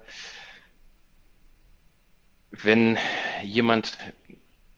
[2.51, 2.97] wenn
[3.43, 3.97] jemand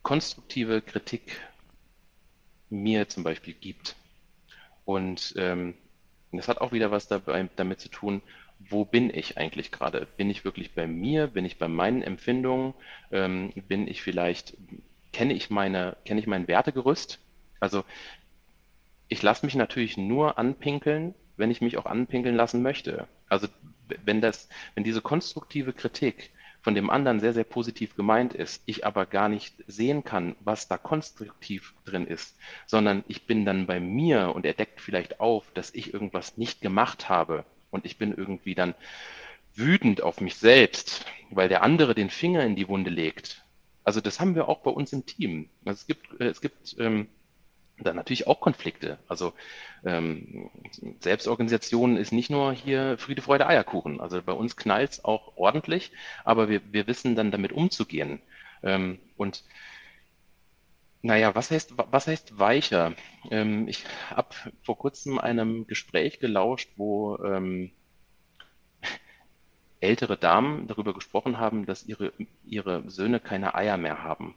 [0.04, 1.40] konstruktive Kritik
[2.70, 3.96] mir zum Beispiel gibt
[4.86, 5.76] und ähm,
[6.32, 8.22] das hat auch wieder was dabei, damit zu tun,
[8.60, 10.08] wo bin ich eigentlich gerade?
[10.18, 11.28] Bin ich wirklich bei mir?
[11.28, 12.74] Bin ich bei meinen Empfindungen?
[13.12, 14.58] Ähm, bin ich vielleicht,
[15.14, 17.20] kenne ich meine, kenne ich mein Wertegerüst?
[17.60, 17.84] Also
[19.08, 23.08] ich lasse mich natürlich nur anpinkeln, wenn ich mich auch anpinkeln lassen möchte.
[23.28, 23.48] Also
[24.04, 26.32] wenn das, wenn diese konstruktive Kritik
[26.62, 30.68] von dem anderen sehr, sehr positiv gemeint ist, ich aber gar nicht sehen kann, was
[30.68, 32.36] da konstruktiv drin ist,
[32.66, 36.62] sondern ich bin dann bei mir und er deckt vielleicht auf, dass ich irgendwas nicht
[36.62, 38.76] gemacht habe und ich bin irgendwie dann
[39.56, 43.44] wütend auf mich selbst, weil der andere den Finger in die Wunde legt.
[43.84, 45.50] Also das haben wir auch bei uns im Team.
[45.66, 47.08] Also es gibt, äh, es gibt ähm,
[47.84, 49.00] dann natürlich auch Konflikte.
[49.08, 49.34] Also
[49.86, 50.50] ähm,
[51.00, 54.02] Selbstorganisation ist nicht nur hier Friede, Freude, Eierkuchen.
[54.02, 55.92] Also bei uns knallt's auch ordentlich,
[56.24, 58.22] aber wir, wir wissen dann damit umzugehen.
[58.64, 59.44] Ähm, und
[61.02, 62.94] naja, was heißt, was heißt weicher?
[63.32, 64.30] Ähm, ich habe
[64.64, 67.72] vor kurzem einem Gespräch gelauscht, wo ähm,
[69.80, 72.12] ältere Damen darüber gesprochen haben, dass ihre,
[72.44, 74.36] ihre Söhne keine Eier mehr haben.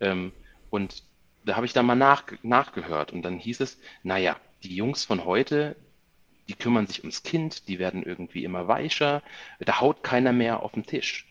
[0.00, 0.32] Ähm,
[0.70, 1.04] und
[1.44, 5.24] da habe ich dann mal nach, nachgehört und dann hieß es, naja, die Jungs von
[5.24, 5.76] heute,
[6.48, 9.22] die kümmern sich ums Kind, die werden irgendwie immer weicher,
[9.60, 11.26] da haut keiner mehr auf den Tisch.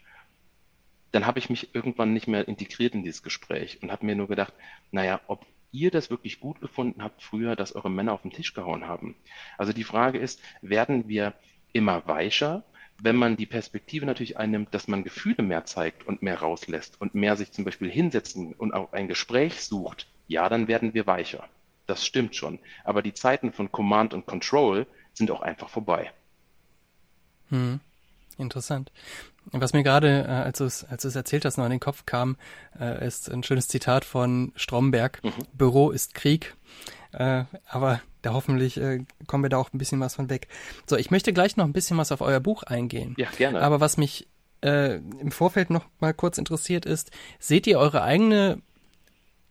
[1.12, 4.28] Dann habe ich mich irgendwann nicht mehr integriert in dieses Gespräch und habe mir nur
[4.28, 4.54] gedacht,
[4.92, 8.54] naja, ob ihr das wirklich gut gefunden habt früher, dass eure Männer auf den Tisch
[8.54, 9.16] gehauen haben.
[9.58, 11.34] Also die Frage ist, werden wir
[11.74, 12.64] immer weicher
[13.04, 17.16] wenn man die Perspektive natürlich einnimmt, dass man Gefühle mehr zeigt und mehr rauslässt und
[17.16, 21.48] mehr sich zum Beispiel hinsetzen und auch ein Gespräch sucht, ja, dann werden wir weicher.
[21.88, 22.60] Das stimmt schon.
[22.84, 26.12] Aber die Zeiten von Command und Control sind auch einfach vorbei.
[27.50, 27.80] Hm.
[28.38, 28.92] Interessant.
[29.46, 32.38] Was mir gerade, äh, als du es als erzählt hast, noch in den Kopf kam,
[32.80, 35.24] äh, ist ein schönes Zitat von Stromberg.
[35.24, 35.34] Mhm.
[35.54, 36.56] Büro ist Krieg.
[37.12, 40.48] Äh, aber da hoffentlich äh, kommen wir da auch ein bisschen was von weg.
[40.86, 43.16] So, ich möchte gleich noch ein bisschen was auf euer Buch eingehen.
[43.18, 43.62] Ja, gerne.
[43.62, 44.28] Aber was mich
[44.62, 48.62] äh, im Vorfeld noch mal kurz interessiert ist, seht ihr eure eigene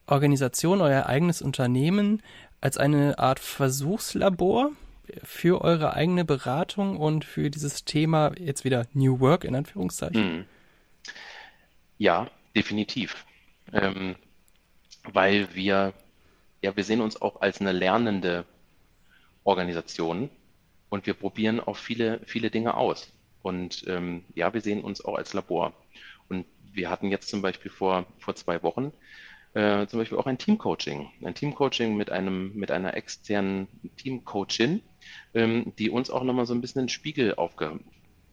[0.06, 2.22] Organisation, euer eigenes Unternehmen
[2.60, 4.72] als eine Art Versuchslabor
[5.24, 10.22] für eure eigene Beratung und für dieses Thema jetzt wieder New Work in Anführungszeichen?
[10.22, 10.44] Hm.
[11.98, 13.24] Ja, definitiv.
[13.72, 14.14] Ähm,
[15.12, 15.94] weil wir
[16.62, 18.44] ja, wir sehen uns auch als eine lernende
[19.44, 20.30] Organisation
[20.88, 23.12] und wir probieren auch viele, viele Dinge aus.
[23.42, 25.72] Und ähm, ja, wir sehen uns auch als Labor.
[26.28, 28.92] Und wir hatten jetzt zum Beispiel vor, vor zwei Wochen
[29.54, 31.10] äh, zum Beispiel auch ein Teamcoaching.
[31.24, 34.82] Ein Teamcoaching mit einem, mit einer externen Teamcoachin,
[35.34, 37.80] ähm, die uns auch nochmal so ein bisschen den Spiegel aufge,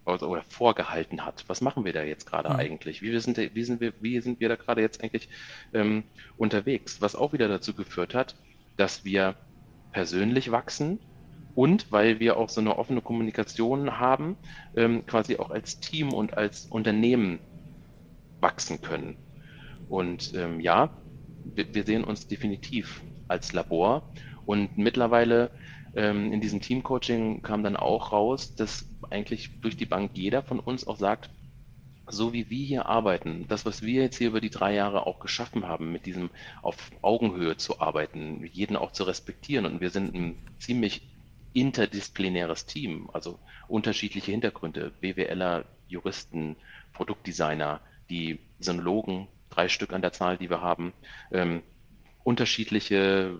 [0.05, 1.45] also, oder vorgehalten hat.
[1.47, 2.55] Was machen wir da jetzt gerade mhm.
[2.57, 3.01] eigentlich?
[3.01, 5.29] Wie sind, wie, sind wir, wie sind wir da gerade jetzt eigentlich
[5.73, 6.03] ähm,
[6.37, 7.01] unterwegs?
[7.01, 8.35] Was auch wieder dazu geführt hat,
[8.75, 9.35] dass wir
[9.97, 10.99] persönlich wachsen
[11.55, 14.37] und weil wir auch so eine offene Kommunikation haben,
[14.75, 17.39] ähm, quasi auch als Team und als Unternehmen
[18.39, 19.17] wachsen können.
[19.89, 20.91] Und ähm, ja,
[21.55, 24.03] wir, sehen uns definitiv als Labor
[24.45, 25.49] und mittlerweile
[25.95, 30.59] ähm, in diesem Teamcoaching kam dann auch raus, dass eigentlich durch die Bank jeder von
[30.59, 31.31] uns auch sagt,
[32.07, 35.19] so wie wir hier arbeiten, das, was wir jetzt hier über die drei Jahre auch
[35.19, 36.29] geschaffen haben, mit diesem
[36.61, 39.65] auf Augenhöhe zu arbeiten, jeden auch zu respektieren.
[39.65, 41.01] Und wir sind ein ziemlich
[41.53, 46.55] interdisziplinäres Team, also unterschiedliche Hintergründe, BWLer, Juristen,
[46.93, 50.93] Produktdesigner, die Sonologen, drei Stück an der Zahl, die wir haben,
[51.31, 51.61] ähm,
[52.23, 53.39] unterschiedliche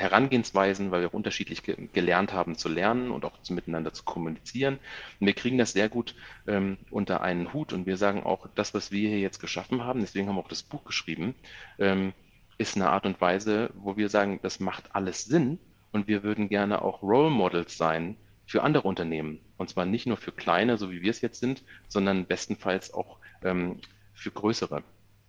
[0.00, 4.02] Herangehensweisen, weil wir auch unterschiedlich ge gelernt haben zu lernen und auch zu, miteinander zu
[4.02, 4.78] kommunizieren.
[5.20, 6.14] Und wir kriegen das sehr gut
[6.46, 10.00] ähm, unter einen Hut und wir sagen auch, das, was wir hier jetzt geschaffen haben,
[10.00, 11.34] deswegen haben wir auch das Buch geschrieben,
[11.78, 12.12] ähm,
[12.58, 15.58] ist eine Art und Weise, wo wir sagen, das macht alles Sinn
[15.92, 19.40] und wir würden gerne auch Role Models sein für andere Unternehmen.
[19.58, 23.18] Und zwar nicht nur für kleine, so wie wir es jetzt sind, sondern bestenfalls auch
[23.42, 23.80] ähm,
[24.14, 24.82] für größere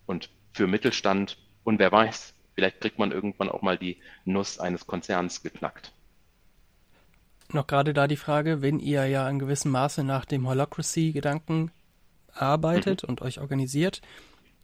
[0.05, 4.86] und für Mittelstand und wer weiß, vielleicht kriegt man irgendwann auch mal die Nuss eines
[4.86, 5.91] Konzerns geknackt.
[7.51, 11.72] Noch gerade da die Frage, wenn ihr ja in gewissem Maße nach dem Holacracy-Gedanken
[12.34, 13.09] arbeitet mhm.
[13.09, 14.01] und euch organisiert,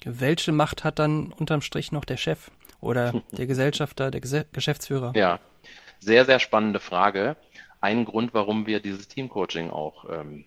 [0.05, 5.13] welche Macht hat dann unterm Strich noch der Chef oder der Gesellschafter, der Ges Geschäftsführer?
[5.15, 5.39] Ja,
[5.99, 7.35] sehr, sehr spannende Frage.
[7.81, 10.45] Ein Grund, warum wir dieses Teamcoaching auch ähm,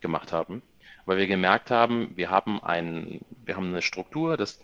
[0.00, 0.62] gemacht haben.
[1.06, 4.60] weil wir gemerkt haben, wir haben, ein, wir haben eine Struktur, dass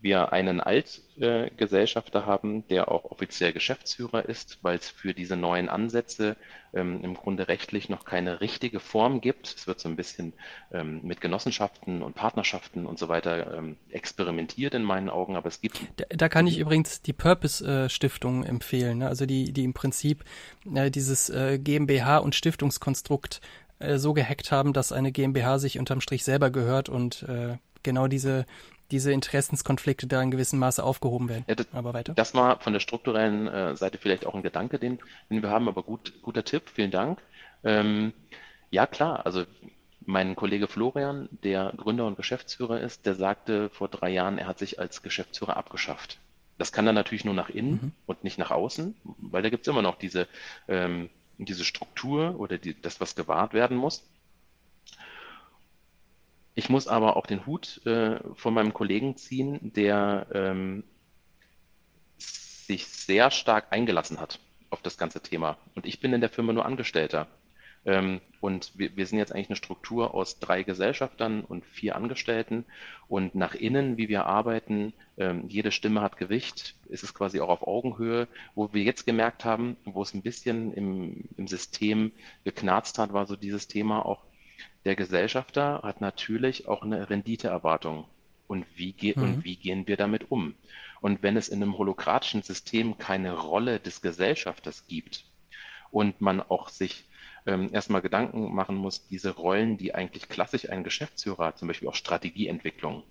[0.00, 6.36] wir einen Altgesellschafter haben, der auch offiziell Geschäftsführer ist, weil es für diese neuen Ansätze
[6.74, 9.54] ähm, im Grunde rechtlich noch keine richtige Form gibt.
[9.56, 10.34] Es wird so ein bisschen
[10.72, 15.60] ähm, mit Genossenschaften und Partnerschaften und so weiter ähm, experimentiert in meinen Augen, aber es
[15.60, 15.80] gibt.
[15.96, 19.08] Da, da kann ich übrigens die Purpose-Stiftung äh, empfehlen, ne?
[19.08, 20.24] also die, die im Prinzip
[20.74, 23.40] äh, dieses äh, GmbH- und Stiftungskonstrukt
[23.78, 28.08] äh, so gehackt haben, dass eine GmbH sich unterm Strich selber gehört und äh, genau
[28.08, 28.46] diese
[28.90, 31.44] diese Interessenskonflikte da in gewissem Maße aufgehoben werden.
[31.48, 32.14] Ja, das, aber weiter.
[32.14, 34.98] Das war von der strukturellen äh, Seite vielleicht auch ein Gedanke, den,
[35.30, 37.20] den wir haben, aber gut, guter Tipp, vielen Dank.
[37.64, 38.12] Ähm,
[38.70, 39.44] ja, klar, also
[40.04, 44.58] mein Kollege Florian, der Gründer und Geschäftsführer ist, der sagte vor drei Jahren, er hat
[44.58, 46.18] sich als Geschäftsführer abgeschafft.
[46.58, 47.92] Das kann dann natürlich nur nach innen mhm.
[48.06, 50.26] und nicht nach außen, weil da gibt es immer noch diese,
[50.68, 54.04] ähm, diese Struktur oder die, das, was gewahrt werden muss.
[56.58, 60.84] Ich muss aber auch den Hut äh, von meinem Kollegen ziehen, der ähm,
[62.16, 64.40] sich sehr stark eingelassen hat
[64.70, 65.58] auf das ganze Thema.
[65.74, 67.28] Und ich bin in der Firma nur Angestellter.
[67.84, 72.64] Ähm, und wir, wir sind jetzt eigentlich eine Struktur aus drei Gesellschaftern und vier Angestellten.
[73.06, 77.50] Und nach innen, wie wir arbeiten, ähm, jede Stimme hat Gewicht, ist es quasi auch
[77.50, 78.28] auf Augenhöhe.
[78.54, 82.12] Wo wir jetzt gemerkt haben, wo es ein bisschen im, im System
[82.44, 84.24] geknarzt hat, war so dieses Thema auch,
[84.86, 88.06] der Gesellschafter hat natürlich auch eine Renditeerwartung.
[88.46, 89.22] Und wie, mhm.
[89.22, 90.54] und wie gehen wir damit um?
[91.00, 95.24] Und wenn es in einem holokratischen System keine Rolle des Gesellschafters gibt
[95.90, 97.04] und man auch sich
[97.46, 101.88] ähm, erstmal Gedanken machen muss, diese Rollen, die eigentlich klassisch ein Geschäftsführer hat, zum Beispiel
[101.88, 103.02] auch Strategieentwicklung,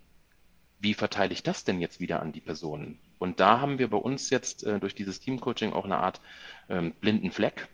[0.80, 3.00] wie verteile ich das denn jetzt wieder an die Personen?
[3.20, 6.22] Und da haben wir bei uns jetzt äh, durch dieses Teamcoaching auch eine Art
[6.70, 7.68] ähm, blinden Fleck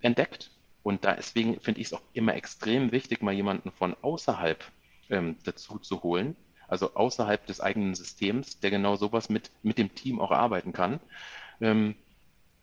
[0.00, 0.50] entdeckt,
[0.86, 4.62] und da deswegen finde ich es auch immer extrem wichtig, mal jemanden von außerhalb
[5.10, 6.36] ähm, dazu zu holen,
[6.68, 11.00] also außerhalb des eigenen Systems, der genau sowas mit, mit dem Team auch arbeiten kann.
[11.60, 11.96] Ähm,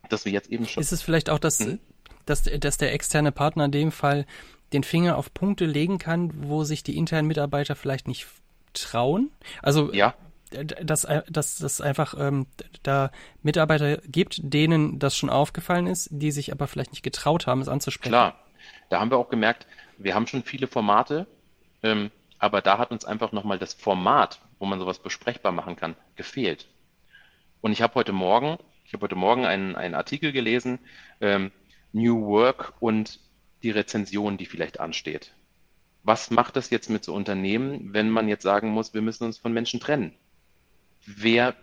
[0.07, 0.79] dass wir jetzt eben schon.
[0.79, 1.79] Ist es vielleicht auch, dass, hm?
[2.25, 4.25] dass, dass der externe Partner in dem Fall
[4.71, 8.25] den Finger auf Punkte legen kann, wo sich die internen Mitarbeiter vielleicht nicht
[8.71, 9.31] trauen?
[9.61, 10.15] Also ja
[10.81, 12.47] dass, äh, dass das einfach ähm,
[12.83, 17.61] da Mitarbeiter gibt, denen das schon aufgefallen ist, die sich aber vielleicht nicht getraut haben,
[17.61, 18.11] es anzusprechen.
[18.11, 18.35] Klar,
[18.89, 21.27] da haben wir auch gemerkt, wir haben schon viele Formate,
[21.81, 25.95] ähm, aber da hat uns einfach nochmal das Format, wo man sowas besprechbar machen kann,
[26.15, 26.67] gefehlt.
[27.61, 30.79] Und ich habe heute Morgen, ich habe heute Morgen einen, einen Artikel gelesen,
[31.21, 31.51] ähm,
[31.93, 33.19] New Work und
[33.61, 35.33] die Rezension, die vielleicht ansteht.
[36.03, 39.37] Was macht das jetzt mit so Unternehmen, wenn man jetzt sagen muss, wir müssen uns
[39.37, 40.13] von Menschen trennen?
[41.05, 41.55] Wer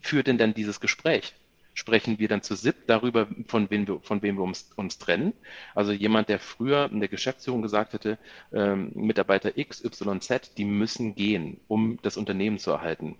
[0.00, 1.34] führt denn dann dieses Gespräch?
[1.74, 5.32] Sprechen wir dann zu SIP darüber, von wem wir, von wem wir uns, uns trennen?
[5.74, 8.18] Also jemand, der früher in der Geschäftsführung gesagt hätte,
[8.52, 13.16] ähm, Mitarbeiter X, Y, Z, die müssen gehen, um das Unternehmen zu erhalten.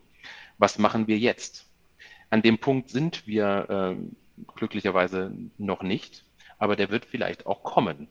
[0.58, 1.66] Was machen wir jetzt?
[2.28, 6.24] An dem Punkt sind wir äh, glücklicherweise noch nicht,
[6.58, 8.08] aber der wird vielleicht auch kommen.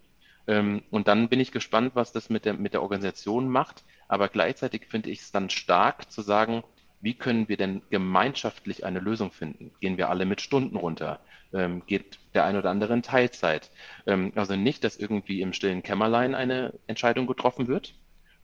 [0.47, 3.83] Ähm, und dann bin ich gespannt, was das mit der, mit der Organisation macht.
[4.07, 6.63] Aber gleichzeitig finde ich es dann stark zu sagen,
[7.01, 9.71] wie können wir denn gemeinschaftlich eine Lösung finden?
[9.79, 11.19] Gehen wir alle mit Stunden runter?
[11.53, 13.71] Ähm, geht der ein oder andere in Teilzeit?
[14.05, 17.93] Ähm, also nicht, dass irgendwie im stillen Kämmerlein eine Entscheidung getroffen wird,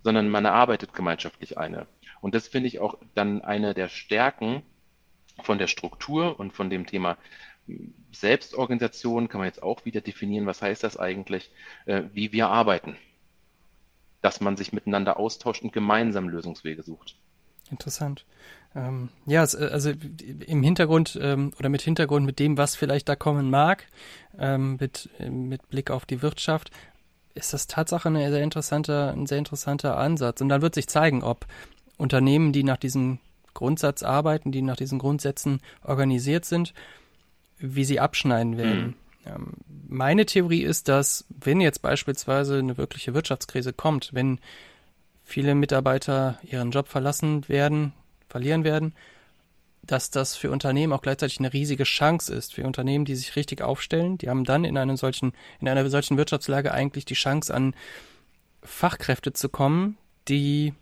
[0.04, 1.88] sondern man erarbeitet gemeinschaftlich eine.
[2.22, 4.64] Und das finde ich auch dann eine der Stärken
[5.44, 7.18] von der Struktur und von dem Thema
[8.12, 11.52] Selbstorganisation kann man jetzt auch wieder definieren, was heißt das eigentlich,
[11.86, 12.96] äh, wie wir arbeiten.
[14.22, 17.16] Dass man sich miteinander austauscht und gemeinsam Lösungswege sucht.
[17.72, 18.26] Interessant.
[18.76, 19.92] Ähm, ja, äh, also
[20.46, 23.88] im Hintergrund ähm, oder mit Hintergrund mit dem, was vielleicht da kommen mag,
[24.38, 26.72] ähm, mit, mit Blick auf die Wirtschaft,
[27.34, 30.42] ist das Tatsache eine sehr interessanter, ein sehr interessanter Ansatz.
[30.42, 31.46] Und dann wird sich zeigen, ob
[31.98, 33.20] Unternehmen, die nach diesem
[33.54, 36.74] Grundsatz arbeiten, die nach diesen Grundsätzen organisiert sind,
[37.58, 38.96] wie sie abschneiden werden.
[39.26, 39.54] Mhm.
[39.88, 44.40] meine Theorie ist, dass wenn jetzt beispielsweise eine wirkliche Wirtschaftskrise kommt, wenn
[45.26, 47.94] viele Mitarbeiter ihren Job verlassen werden,
[48.30, 48.94] verlieren werden,
[49.82, 52.54] dass das für Unternehmen auch gleichzeitig eine riesige Chance ist.
[52.54, 56.18] Für Unternehmen, die sich richtig aufstellen, die haben dann in einem solchen, in einer solchen
[56.18, 57.76] Wirtschaftslage eigentlich die Chance, an
[58.64, 59.98] Fachkräfte zu kommen,
[60.28, 60.74] die,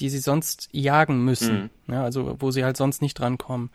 [0.00, 1.70] die sie sonst jagen müssen.
[1.86, 1.94] Mhm.
[1.94, 3.70] Ja, also wo sie halt sonst nicht drankommen.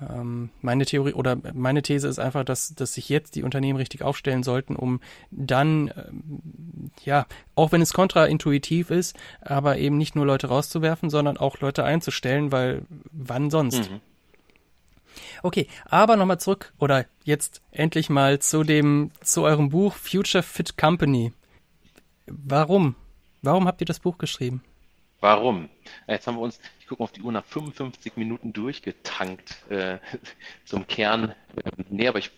[0.00, 4.02] Ähm, meine Theorie oder meine These ist einfach, dass, dass sich jetzt die Unternehmen richtig
[4.02, 10.26] aufstellen sollten, um dann, ähm, ja, auch wenn es kontraintuitiv ist, aber eben nicht nur
[10.26, 13.90] Leute rauszuwerfen, sondern auch Leute einzustellen, weil wann sonst?
[13.90, 14.00] Mhm.
[15.42, 20.76] Okay, aber nochmal zurück oder jetzt endlich mal zu dem, zu eurem Buch Future Fit
[20.76, 21.32] Company.
[22.26, 22.94] Warum?
[23.42, 24.62] Warum habt ihr das Buch geschrieben?
[25.20, 25.68] Warum?
[26.06, 29.98] Jetzt haben wir uns, ich gucke auf die Uhr, nach 55 Minuten durchgetankt äh,
[30.64, 31.34] zum Kern.
[31.64, 32.30] Ähm, nee, aber ich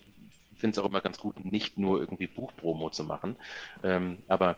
[0.56, 3.36] finde es auch immer ganz gut, nicht nur irgendwie Buchpromo zu machen.
[3.82, 4.56] Ähm, aber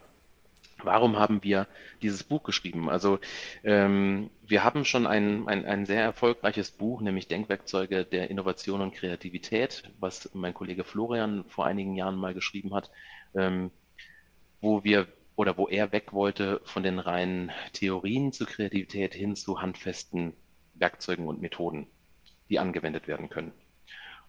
[0.82, 1.66] warum haben wir
[2.00, 2.88] dieses Buch geschrieben?
[2.88, 3.18] Also
[3.64, 8.94] ähm, wir haben schon ein, ein, ein sehr erfolgreiches Buch, nämlich Denkwerkzeuge der Innovation und
[8.94, 12.90] Kreativität, was mein Kollege Florian vor einigen Jahren mal geschrieben hat,
[13.34, 13.70] ähm,
[14.60, 19.60] wo wir oder wo er weg wollte von den reinen Theorien zur Kreativität hin zu
[19.60, 20.34] handfesten
[20.74, 21.86] Werkzeugen und Methoden,
[22.48, 23.52] die angewendet werden können.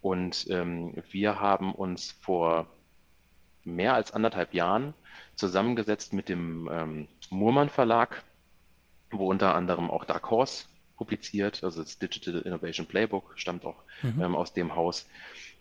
[0.01, 2.67] Und ähm, wir haben uns vor
[3.63, 4.93] mehr als anderthalb Jahren
[5.35, 8.23] zusammengesetzt mit dem ähm, Murmann Verlag,
[9.11, 10.65] wo unter anderem auch Dark Horse
[10.97, 14.21] publiziert, also das Digital Innovation Playbook stammt auch mhm.
[14.21, 15.07] ähm, aus dem Haus.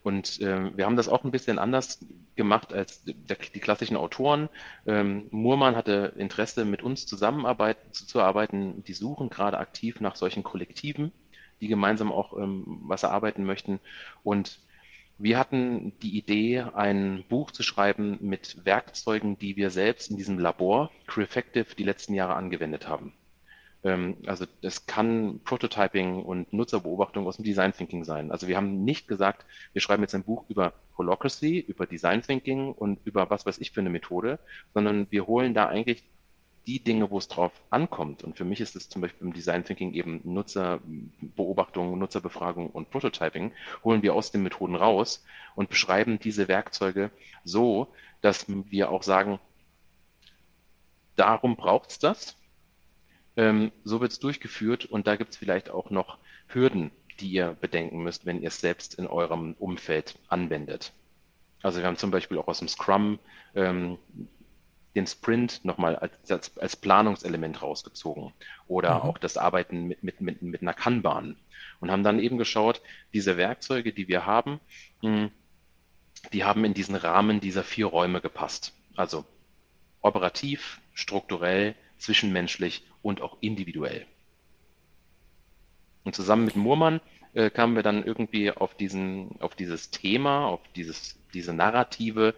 [0.03, 4.49] Und ähm, wir haben das auch ein bisschen anders gemacht als der, die klassischen Autoren.
[4.87, 8.83] Ähm, Murmann hatte Interesse, mit uns zusammenarbeiten, zu, zu arbeiten.
[8.85, 11.13] Die suchen gerade aktiv nach solchen Kollektiven,
[11.61, 13.79] die gemeinsam auch ähm, was erarbeiten möchten.
[14.25, 14.59] Und
[15.19, 20.39] wir hatten die Idee, ein Buch zu schreiben mit Werkzeugen, die wir selbst in diesem
[20.39, 23.13] Labor, Crefective, die letzten Jahre angewendet haben.
[23.85, 28.31] Ähm, also das kann Prototyping und Nutzerbeobachtung aus dem Design Thinking sein.
[28.31, 32.73] Also wir haben nicht gesagt, wir schreiben jetzt ein Buch über Holacracy, über Design Thinking
[32.73, 34.39] und über was weiß ich für eine Methode,
[34.75, 36.05] sondern wir holen da eigentlich
[36.67, 38.23] die Dinge, wo es drauf ankommt.
[38.23, 43.51] Und für mich ist es zum Beispiel im Design Thinking eben Nutzerbeobachtung, Nutzerbefragung und Prototyping,
[43.83, 45.25] holen wir aus den Methoden raus
[45.57, 47.11] und beschreiben diese Werkzeuge
[47.43, 47.89] so,
[48.21, 49.41] dass wir auch sagen,
[51.17, 52.37] darum braucht es das
[53.37, 56.19] ähm, so wird es durchgeführt und da gibt es vielleicht auch noch
[56.49, 60.93] Hürden, die ihr bedenken müsst, wenn ihr es selbst in eurem Umfeld anwendet.
[61.63, 63.19] Also wir haben zum Beispiel auch aus dem Scrum
[63.55, 63.99] ähm,
[64.95, 68.33] den Sprint nochmal als, als, als Planungselement rausgezogen
[68.67, 69.03] oder mhm.
[69.03, 71.37] auch das Arbeiten mit, mit, mit, mit einer Kanban
[71.81, 72.83] und haben dann eben geschaut,
[73.15, 74.61] diese Werkzeuge, die wir haben,
[75.03, 75.31] mh, hm,
[76.33, 78.75] die haben in diesen Rahmen dieser vier Räume gepasst.
[78.95, 79.25] Also
[80.03, 84.07] operativ, strukturell, zwischenmenschlich und auch individuell.
[86.05, 87.01] Und zusammen mit Murmann
[87.35, 92.35] äh, kamen wir dann irgendwie auf diesen, auf dieses Thema, auf dieses, diese Narrative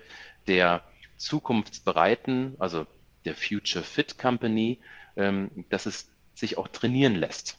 [0.47, 0.83] der
[1.17, 2.87] zukunftsbereiten, also
[3.25, 4.79] der Future Fit Company,
[5.17, 7.59] ähm, dass es sich auch trainieren lässt.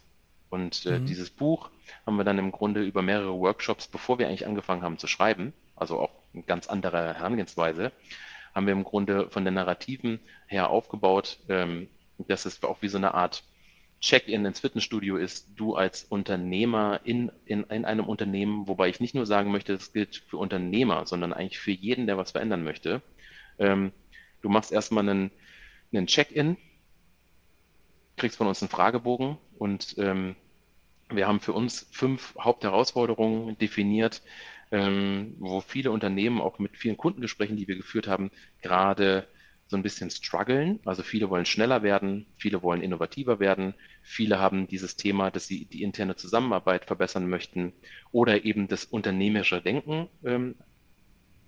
[0.50, 1.06] Und äh, mhm.
[1.06, 1.70] dieses Buch
[2.06, 5.54] haben wir dann im Grunde über mehrere Workshops, bevor wir eigentlich angefangen haben zu schreiben,
[5.76, 7.92] also auch eine ganz andere Herangehensweise,
[8.54, 12.98] haben wir im Grunde von den Narrativen her aufgebaut, ähm, dass es auch wie so
[12.98, 13.44] eine Art
[14.02, 19.16] Check-in ins Fitnessstudio ist, du als Unternehmer in, in, in einem Unternehmen, wobei ich nicht
[19.16, 23.02] nur sagen möchte, das gilt für Unternehmer, sondern eigentlich für jeden, der was verändern möchte.
[23.58, 23.92] Ähm,
[24.42, 25.32] du machst erstmal einen,
[25.92, 26.58] einen Check-in,
[28.18, 30.36] kriegst von uns einen Fragebogen und ähm,
[31.10, 34.22] wir haben für uns fünf Hauptherausforderungen definiert,
[34.72, 39.28] ähm, wo viele Unternehmen auch mit vielen Kundengesprächen, die wir geführt haben, gerade
[39.68, 40.80] so ein bisschen strugglen.
[40.86, 45.66] Also viele wollen schneller werden, viele wollen innovativer werden, viele haben dieses Thema, dass sie
[45.66, 47.74] die interne Zusammenarbeit verbessern möchten
[48.12, 50.56] oder eben das unternehmerische Denken ähm,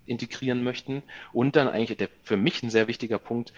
[0.06, 1.02] integrieren möchten.
[1.32, 3.52] Und dann eigentlich der für mich ein sehr wichtiger Punkt,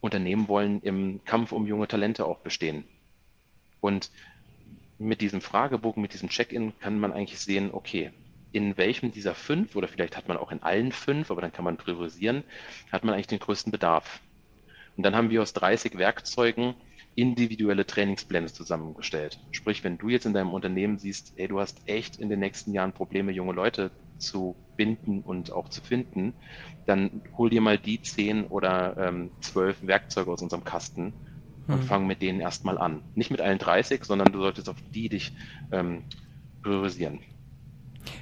[0.00, 2.84] Unternehmen wollen im Kampf um junge Talente auch bestehen.
[3.80, 4.10] Und
[4.98, 8.12] mit diesem Fragebogen, mit diesem Check-in kann man eigentlich sehen, okay,
[8.54, 11.64] in welchem dieser fünf, oder vielleicht hat man auch in allen fünf, aber dann kann
[11.64, 12.44] man priorisieren,
[12.92, 14.20] hat man eigentlich den größten Bedarf.
[14.96, 16.76] Und dann haben wir aus 30 Werkzeugen
[17.16, 19.40] individuelle Trainingspläne zusammengestellt.
[19.50, 22.72] Sprich, wenn du jetzt in deinem Unternehmen siehst, ey, du hast echt in den nächsten
[22.72, 26.32] Jahren Probleme, junge Leute zu binden und auch zu finden,
[26.86, 31.12] dann hol dir mal die zehn oder ähm, zwölf Werkzeuge aus unserem Kasten
[31.66, 31.82] und hm.
[31.82, 33.02] fang mit denen erstmal an.
[33.16, 35.32] Nicht mit allen 30, sondern du solltest auf die dich
[35.72, 36.04] ähm,
[36.62, 37.20] priorisieren.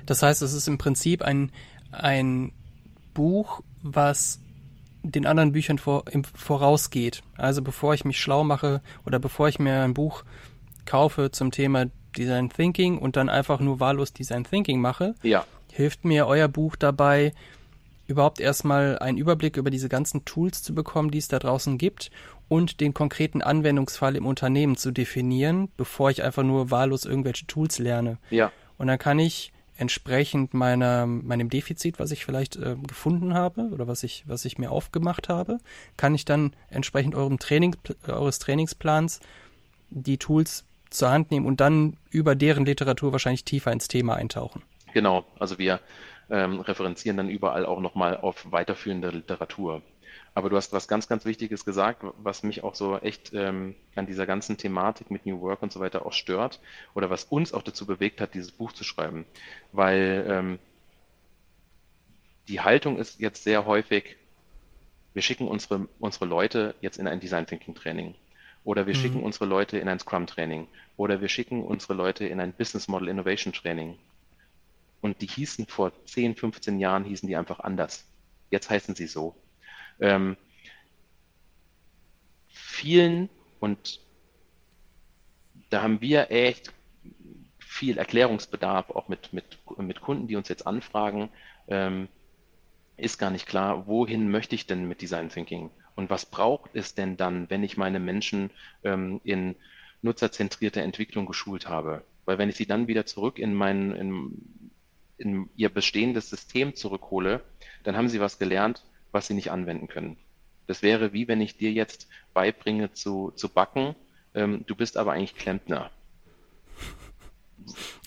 [0.07, 1.51] Das heißt, es ist im Prinzip ein,
[1.91, 2.53] ein
[3.15, 4.41] Buch, was
[5.03, 7.23] den anderen Büchern vor, im, vorausgeht.
[7.37, 10.25] Also bevor ich mich schlau mache oder bevor ich mir ein Buch
[10.87, 15.45] kaufe zum Thema Design Thinking und dann einfach nur wahllos Design Thinking mache, ja.
[15.71, 17.33] hilft mir euer Buch dabei,
[18.07, 22.11] überhaupt erstmal einen Überblick über diese ganzen Tools zu bekommen, die es da draußen gibt
[22.49, 27.79] und den konkreten Anwendungsfall im Unternehmen zu definieren, bevor ich einfach nur wahllos irgendwelche Tools
[27.79, 28.19] lerne.
[28.31, 28.53] Ja.
[28.77, 33.89] Und dann kann ich entsprechend meiner, meinem Defizit, was ich vielleicht äh, gefunden habe oder
[33.89, 35.59] was ich, was ich mir aufgemacht habe,
[35.97, 39.21] kann ich dann entsprechend eurem Training, eures Trainingsplans
[39.91, 44.63] die Tools zur Hand nehmen und dann über deren Literatur wahrscheinlich tiefer ins Thema eintauchen.
[44.93, 45.81] Genau, also wir
[46.31, 49.83] ähm, referenzieren dann überall auch nochmal auf weiterführende Literatur.
[50.35, 54.07] Aber du hast was ganz, ganz Wichtiges gesagt, was mich auch so echt ähm, an
[54.07, 56.61] dieser ganzen Thematik mit New Work und so weiter auch stört
[56.95, 59.27] oder was uns auch dazu bewegt hat, dieses Buch zu schreiben.
[59.73, 60.59] Weil ähm,
[62.49, 64.17] die Haltung ist jetzt sehr häufig,
[65.13, 68.15] wir schicken unsere, unsere Leute jetzt in ein Design Thinking Training
[68.65, 68.99] oder wir mhm.
[68.99, 70.67] schicken unsere Leute in ein Scrum Training
[70.97, 73.99] oder wir schicken unsere Leute in ein Business Model Innovation Training.
[75.03, 78.07] Und die hießen vor 10, 15 Jahren, hießen die einfach anders.
[78.51, 79.35] Jetzt heißen sie so.
[80.03, 80.37] Ähm,
[82.49, 83.31] vielen,
[83.61, 84.01] und
[85.71, 86.73] da haben wir echt
[87.61, 91.31] viel Erklärungsbedarf, auch mit, mit, mit Kunden, die uns jetzt anfragen,
[91.69, 92.09] ähm,
[92.97, 95.71] ist gar nicht klar, wohin möchte ich denn mit Design Thinking?
[95.95, 98.51] Und was braucht es denn dann, wenn ich meine Menschen
[98.83, 99.55] ähm, in
[100.03, 102.03] nutzerzentrierte Entwicklung geschult habe?
[102.25, 104.79] Weil wenn ich sie dann wieder zurück in mein, in,
[105.17, 107.41] in ihr bestehendes System zurückhole,
[107.85, 108.83] dann haben sie was gelernt,
[109.13, 110.17] was sie nicht anwenden können.
[110.67, 113.95] Das wäre wie wenn ich dir jetzt beibringe zu, zu backen,
[114.35, 115.91] ähm, du bist aber eigentlich Klempner.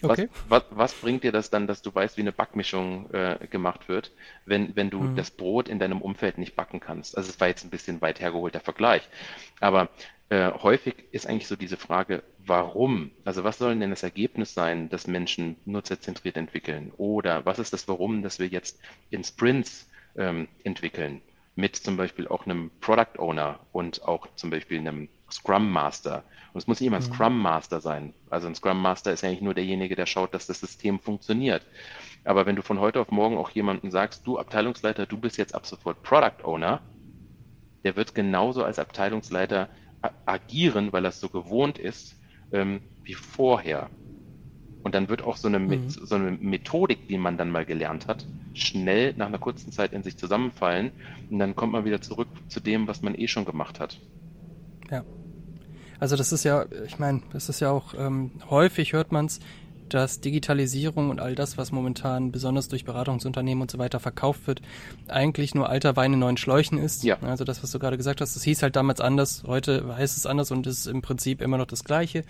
[0.01, 0.28] Okay.
[0.49, 3.88] Was, was, was, bringt dir das dann, dass du weißt, wie eine Backmischung äh, gemacht
[3.88, 4.12] wird,
[4.45, 5.16] wenn, wenn du mhm.
[5.16, 7.18] das Brot in deinem Umfeld nicht backen kannst?
[7.18, 9.08] Also es war jetzt ein bisschen weit hergeholter Vergleich.
[9.62, 9.89] Aber
[10.30, 13.12] äh, häufig ist eigentlich so diese Frage, warum?
[13.24, 16.91] Also was soll denn das Ergebnis sein, dass Menschen nutzerzentriert entwickeln?
[16.97, 18.80] Oder was ist das Warum, dass wir jetzt
[19.10, 19.88] in Sprints
[20.18, 21.22] ähm, entwickeln?
[21.55, 26.24] Mit zum Beispiel auch einem Product Owner und auch zum Beispiel einem Scrum Master.
[26.53, 27.13] Und es muss nicht immer ein mhm.
[27.13, 28.13] Scrum Master sein.
[28.30, 31.66] Also ein Scrum Master ist eigentlich nur derjenige, der schaut, dass das System funktioniert.
[32.24, 35.55] Aber wenn du von heute auf morgen auch jemanden sagst, du Abteilungsleiter, du bist jetzt
[35.55, 36.82] ab sofort Product Owner,
[37.84, 39.70] der wird genauso als Abteilungsleiter
[40.26, 42.20] agieren, weil er es so gewohnt ist,
[42.51, 43.89] ähm, wie vorher.
[44.86, 45.89] Und dann wird auch so eine, mhm.
[45.89, 48.23] so eine Methodik, die man dann mal gelernt hat,
[48.53, 50.91] schnell nach einer kurzen Zeit in sich zusammenfallen.
[51.31, 53.99] Und dann kommt man wieder zurück zu dem, was man eh schon gemacht hat.
[54.91, 55.03] Ja.
[55.99, 59.39] Also das ist ja, ich meine, das ist ja auch ähm, häufig hört man es,
[59.89, 64.61] dass Digitalisierung und all das, was momentan besonders durch Beratungsunternehmen und so weiter verkauft wird,
[65.07, 67.03] eigentlich nur alter Wein in neuen Schläuchen ist.
[67.03, 67.17] Ja.
[67.21, 70.27] Also das, was du gerade gesagt hast, das hieß halt damals anders, heute heißt es
[70.27, 72.23] anders und ist im Prinzip immer noch das Gleiche.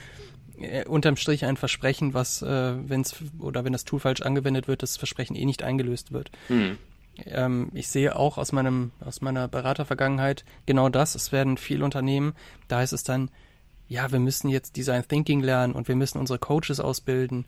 [0.58, 4.68] Äh, unterm Strich ein Versprechen, was, äh, wenn es oder wenn das Tool falsch angewendet
[4.68, 6.32] wird, das Versprechen eh nicht eingelöst wird.
[6.50, 6.78] Mhm.
[7.26, 11.16] Ähm, ich sehe auch aus meinem, aus meiner Beratervergangenheit genau das.
[11.16, 12.34] Es werden viele Unternehmen,
[12.68, 13.30] da heißt es dann,
[13.88, 17.46] ja, wir müssen jetzt Design Thinking lernen und wir müssen unsere Coaches ausbilden,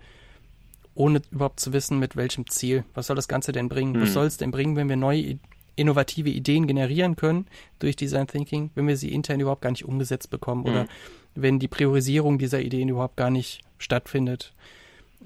[0.94, 2.84] ohne überhaupt zu wissen, mit welchem Ziel.
[2.94, 3.94] Was soll das Ganze denn bringen?
[3.94, 4.02] Mhm.
[4.02, 5.40] Was soll es denn bringen, wenn wir neue
[5.76, 7.46] innovative Ideen generieren können
[7.80, 10.70] durch Design Thinking, wenn wir sie intern überhaupt gar nicht umgesetzt bekommen mhm.
[10.70, 10.88] oder
[11.42, 14.54] wenn die Priorisierung dieser Ideen überhaupt gar nicht stattfindet.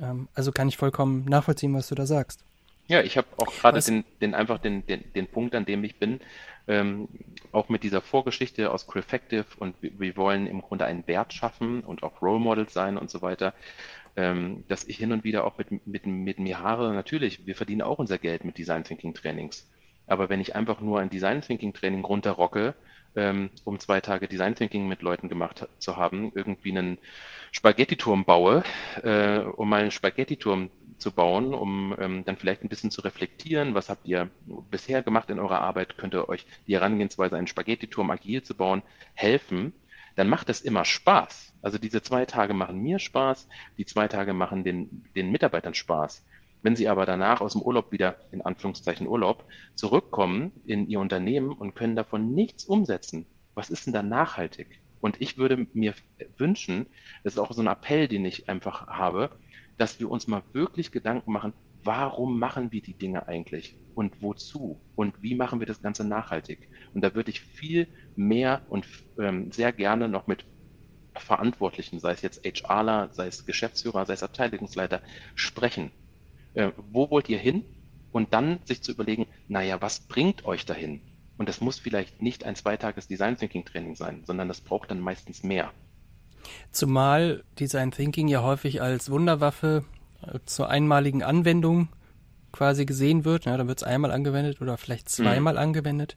[0.01, 2.43] Ähm, also kann ich vollkommen nachvollziehen, was du da sagst.
[2.87, 5.97] Ja, ich habe auch gerade den, den einfach den, den, den Punkt, an dem ich
[5.97, 6.19] bin,
[6.67, 7.07] ähm,
[7.51, 11.81] auch mit dieser Vorgeschichte aus Crefective und wir, wir, wollen im Grunde einen Wert schaffen
[11.81, 13.53] und auch Role Models sein und so weiter,
[14.17, 17.99] ähm, dass ich hin und wieder auch mit, mit, mit Mihare, natürlich, wir verdienen auch
[17.99, 19.67] unser Geld mit Design Thinking Trainings.
[20.07, 22.75] Aber wenn ich einfach nur ein Design Thinking Training runterrocke,
[23.15, 26.97] um zwei Tage Design Thinking mit Leuten gemacht zu haben, irgendwie einen
[27.51, 28.63] Spaghetti-Turm baue,
[29.03, 33.73] äh, um mal einen Spaghetti-Turm zu bauen, um ähm, dann vielleicht ein bisschen zu reflektieren,
[33.73, 34.29] was habt ihr
[34.69, 38.83] bisher gemacht in eurer Arbeit, könnte euch die Herangehensweise, einen Spaghetti-Turm agil zu bauen,
[39.13, 39.73] helfen,
[40.15, 41.53] dann macht es immer Spaß.
[41.61, 43.47] Also diese zwei Tage machen mir Spaß,
[43.77, 46.23] die zwei Tage machen den, den Mitarbeitern Spaß.
[46.61, 49.45] Wenn sie aber danach aus dem Urlaub wieder, in Anführungszeichen Urlaub,
[49.75, 54.81] zurückkommen in ihr Unternehmen und können davon nichts umsetzen, was ist denn da nachhaltig?
[54.99, 55.95] Und ich würde mir
[56.37, 56.85] wünschen,
[57.23, 59.31] das ist auch so ein Appell, den ich einfach habe,
[59.77, 61.53] dass wir uns mal wirklich Gedanken machen,
[61.83, 66.69] warum machen wir die Dinge eigentlich und wozu und wie machen wir das Ganze nachhaltig.
[66.93, 68.85] Und da würde ich viel mehr und
[69.17, 70.45] ähm, sehr gerne noch mit
[71.17, 75.01] Verantwortlichen, sei es jetzt HRler, sei es Geschäftsführer, sei es Abteilungsleiter,
[75.35, 75.91] sprechen.
[76.53, 77.65] Äh, wo wollt ihr hin?
[78.11, 81.01] Und dann sich zu überlegen, naja, was bringt euch dahin?
[81.37, 84.99] Und das muss vielleicht nicht ein zweitages Design Thinking Training sein, sondern das braucht dann
[84.99, 85.71] meistens mehr.
[86.71, 89.85] Zumal Design Thinking ja häufig als Wunderwaffe
[90.21, 91.89] äh, zur einmaligen Anwendung
[92.51, 93.45] quasi gesehen wird.
[93.45, 95.23] Ja, dann wird es einmal angewendet oder vielleicht mhm.
[95.23, 95.59] zweimal mhm.
[95.59, 96.15] angewendet.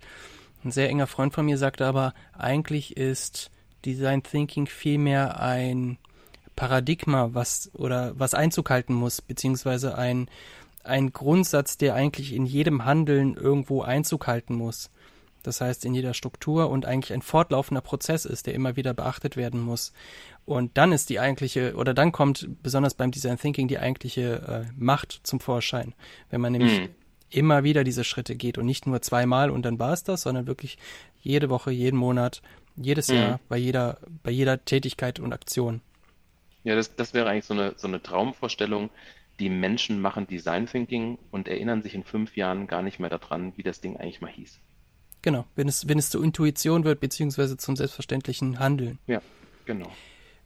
[0.64, 3.50] Ein sehr enger Freund von mir sagte aber, eigentlich ist
[3.84, 5.98] Design Thinking vielmehr ein
[6.56, 10.28] Paradigma, was oder was Einzug halten muss, beziehungsweise ein,
[10.82, 14.90] ein Grundsatz, der eigentlich in jedem Handeln irgendwo Einzug halten muss.
[15.44, 19.36] Das heißt, in jeder Struktur und eigentlich ein fortlaufender Prozess ist, der immer wieder beachtet
[19.36, 19.92] werden muss.
[20.46, 24.72] Und dann ist die eigentliche, oder dann kommt besonders beim Design Thinking die eigentliche äh,
[24.76, 25.94] Macht zum Vorschein.
[26.30, 26.88] Wenn man nämlich mhm.
[27.28, 30.46] immer wieder diese Schritte geht und nicht nur zweimal und dann war es das, sondern
[30.46, 30.78] wirklich
[31.20, 32.40] jede Woche, jeden Monat,
[32.76, 33.14] jedes mhm.
[33.14, 35.82] Jahr, bei jeder, bei jeder Tätigkeit und Aktion.
[36.64, 38.90] Ja, das, das wäre eigentlich so eine, so eine Traumvorstellung.
[39.38, 43.52] Die Menschen machen Design Thinking und erinnern sich in fünf Jahren gar nicht mehr daran,
[43.56, 44.60] wie das Ding eigentlich mal hieß.
[45.22, 48.98] Genau, wenn es, wenn es zur Intuition wird, beziehungsweise zum selbstverständlichen Handeln.
[49.06, 49.22] Ja,
[49.64, 49.90] genau.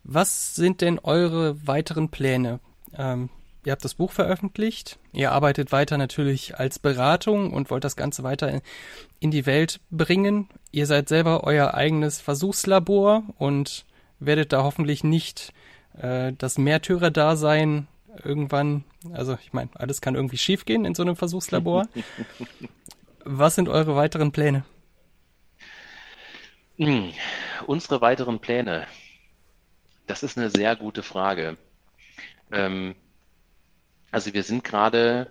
[0.05, 2.61] Was sind denn eure weiteren Pläne?
[2.97, 3.29] Ähm,
[3.65, 8.23] ihr habt das Buch veröffentlicht, ihr arbeitet weiter natürlich als Beratung und wollt das Ganze
[8.23, 8.63] weiter
[9.19, 10.49] in die Welt bringen.
[10.71, 13.85] Ihr seid selber euer eigenes Versuchslabor und
[14.21, 15.53] werdet da hoffentlich nicht
[15.95, 17.89] äh, das Märtyrer-Dasein
[18.25, 21.89] irgendwann, also ich meine, alles kann irgendwie schiefgehen in so einem Versuchslabor.
[23.25, 24.65] Was sind eure weiteren Pläne?
[26.77, 27.13] Hm,
[27.67, 28.87] unsere weiteren Pläne.
[30.07, 31.59] Das ist eine sehr gute Frage.
[32.51, 32.95] Ähm,
[34.11, 35.31] also wir sind gerade,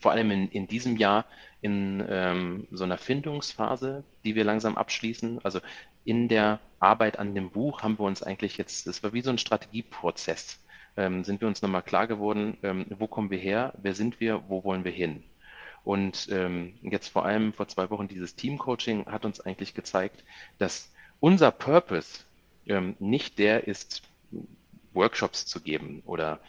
[0.00, 1.24] vor allem in, in diesem Jahr,
[1.62, 5.40] in ähm, so einer Findungsphase, die wir langsam abschließen.
[5.44, 5.60] Also
[6.04, 9.30] in der Arbeit an dem Buch haben wir uns eigentlich jetzt, das war wie so
[9.30, 10.58] ein Strategieprozess,
[10.96, 14.42] ähm, sind wir uns nochmal klar geworden, ähm, wo kommen wir her, wer sind wir,
[14.48, 15.22] wo wollen wir hin.
[15.84, 20.24] Und ähm, jetzt vor allem vor zwei Wochen dieses Team-Coaching hat uns eigentlich gezeigt,
[20.58, 22.20] dass unser Purpose
[22.66, 24.02] ähm, nicht der ist,
[24.92, 26.40] Workshops zu geben oder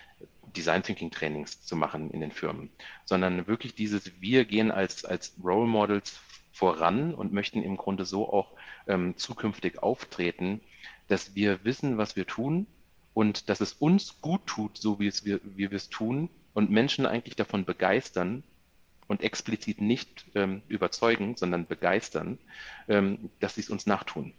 [0.56, 2.70] Design Thinking Trainings zu machen in den Firmen,
[3.06, 6.20] sondern wirklich dieses, wir gehen als, als Role Models
[6.52, 8.52] voran und möchten im Grunde so auch
[8.88, 10.62] ähm, zukünftig auftreten,
[11.08, 12.68] dass wir wissen, was wir tun
[13.14, 16.72] und dass es uns gut tut, so wie, es wir, wie wir es tun und
[16.72, 18.44] Menschen eigentlich davon begeistern
[19.08, 22.38] und explizit nicht ähm, überzeugen, sondern begeistern,
[22.88, 24.34] ähm, dass sie es uns nachtun.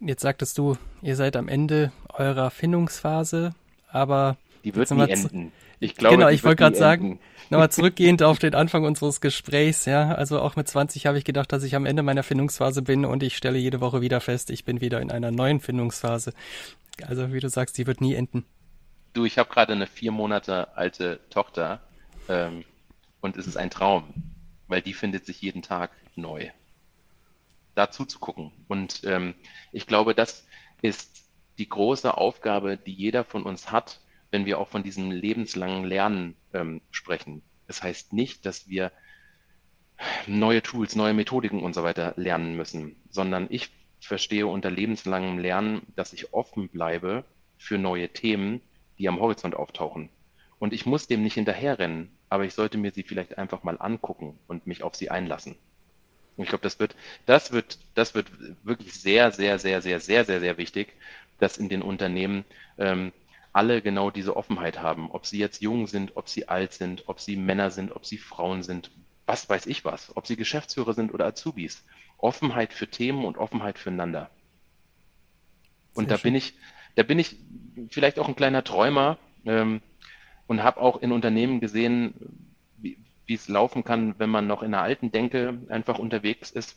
[0.00, 3.54] Jetzt sagtest du, ihr seid am Ende eurer Findungsphase,
[3.88, 5.52] aber die wird nie enden.
[5.78, 7.18] Ich glaube, genau, ich wollte gerade sagen,
[7.50, 11.52] nochmal zurückgehend auf den Anfang unseres Gesprächs, ja, also auch mit 20 habe ich gedacht,
[11.52, 14.64] dass ich am Ende meiner Findungsphase bin und ich stelle jede Woche wieder fest, ich
[14.64, 16.32] bin wieder in einer neuen Findungsphase.
[17.06, 18.44] Also wie du sagst, die wird nie enden.
[19.12, 21.80] Du, ich habe gerade eine vier Monate alte Tochter
[22.28, 22.64] ähm,
[23.20, 24.14] und es ist ein Traum,
[24.68, 26.50] weil die findet sich jeden Tag neu.
[27.74, 28.52] Da zuzugucken.
[28.68, 29.34] Und ähm,
[29.72, 30.46] ich glaube, das
[30.80, 31.24] ist
[31.58, 34.00] die große Aufgabe, die jeder von uns hat,
[34.36, 37.40] wenn wir auch von diesem lebenslangen Lernen ähm, sprechen.
[37.68, 38.92] Das heißt nicht, dass wir
[40.26, 45.86] neue Tools, neue Methodiken und so weiter lernen müssen, sondern ich verstehe unter lebenslangem Lernen,
[45.96, 47.24] dass ich offen bleibe
[47.56, 48.60] für neue Themen,
[48.98, 50.10] die am Horizont auftauchen.
[50.58, 54.38] Und ich muss dem nicht hinterherrennen, aber ich sollte mir sie vielleicht einfach mal angucken
[54.48, 55.56] und mich auf sie einlassen.
[56.36, 58.28] Und ich glaube, das wird, das wird, das wird
[58.64, 60.92] wirklich sehr, sehr, sehr, sehr, sehr, sehr, sehr wichtig,
[61.38, 62.44] dass in den Unternehmen
[62.76, 63.14] ähm,
[63.56, 67.20] alle genau diese Offenheit haben, ob sie jetzt jung sind, ob sie alt sind, ob
[67.20, 68.90] sie Männer sind, ob sie Frauen sind,
[69.24, 71.82] was weiß ich was, ob sie Geschäftsführer sind oder Azubis.
[72.18, 74.30] Offenheit für Themen und Offenheit füreinander.
[75.94, 76.32] Und Sehr da schön.
[76.32, 76.52] bin ich,
[76.96, 77.36] da bin ich
[77.88, 79.80] vielleicht auch ein kleiner Träumer ähm,
[80.46, 82.12] und habe auch in Unternehmen gesehen,
[82.76, 86.76] wie, wie es laufen kann, wenn man noch in einer alten Denke einfach unterwegs ist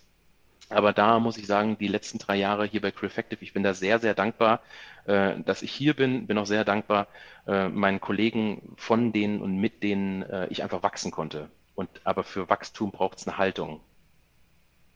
[0.70, 3.74] aber da muss ich sagen, die letzten drei Jahre hier bei Crefective, ich bin da
[3.74, 4.62] sehr, sehr dankbar,
[5.06, 7.08] äh, dass ich hier bin, bin auch sehr dankbar
[7.48, 11.50] äh, meinen Kollegen, von denen und mit denen äh, ich einfach wachsen konnte.
[11.76, 13.82] Und aber für Wachstum braucht es eine Haltung.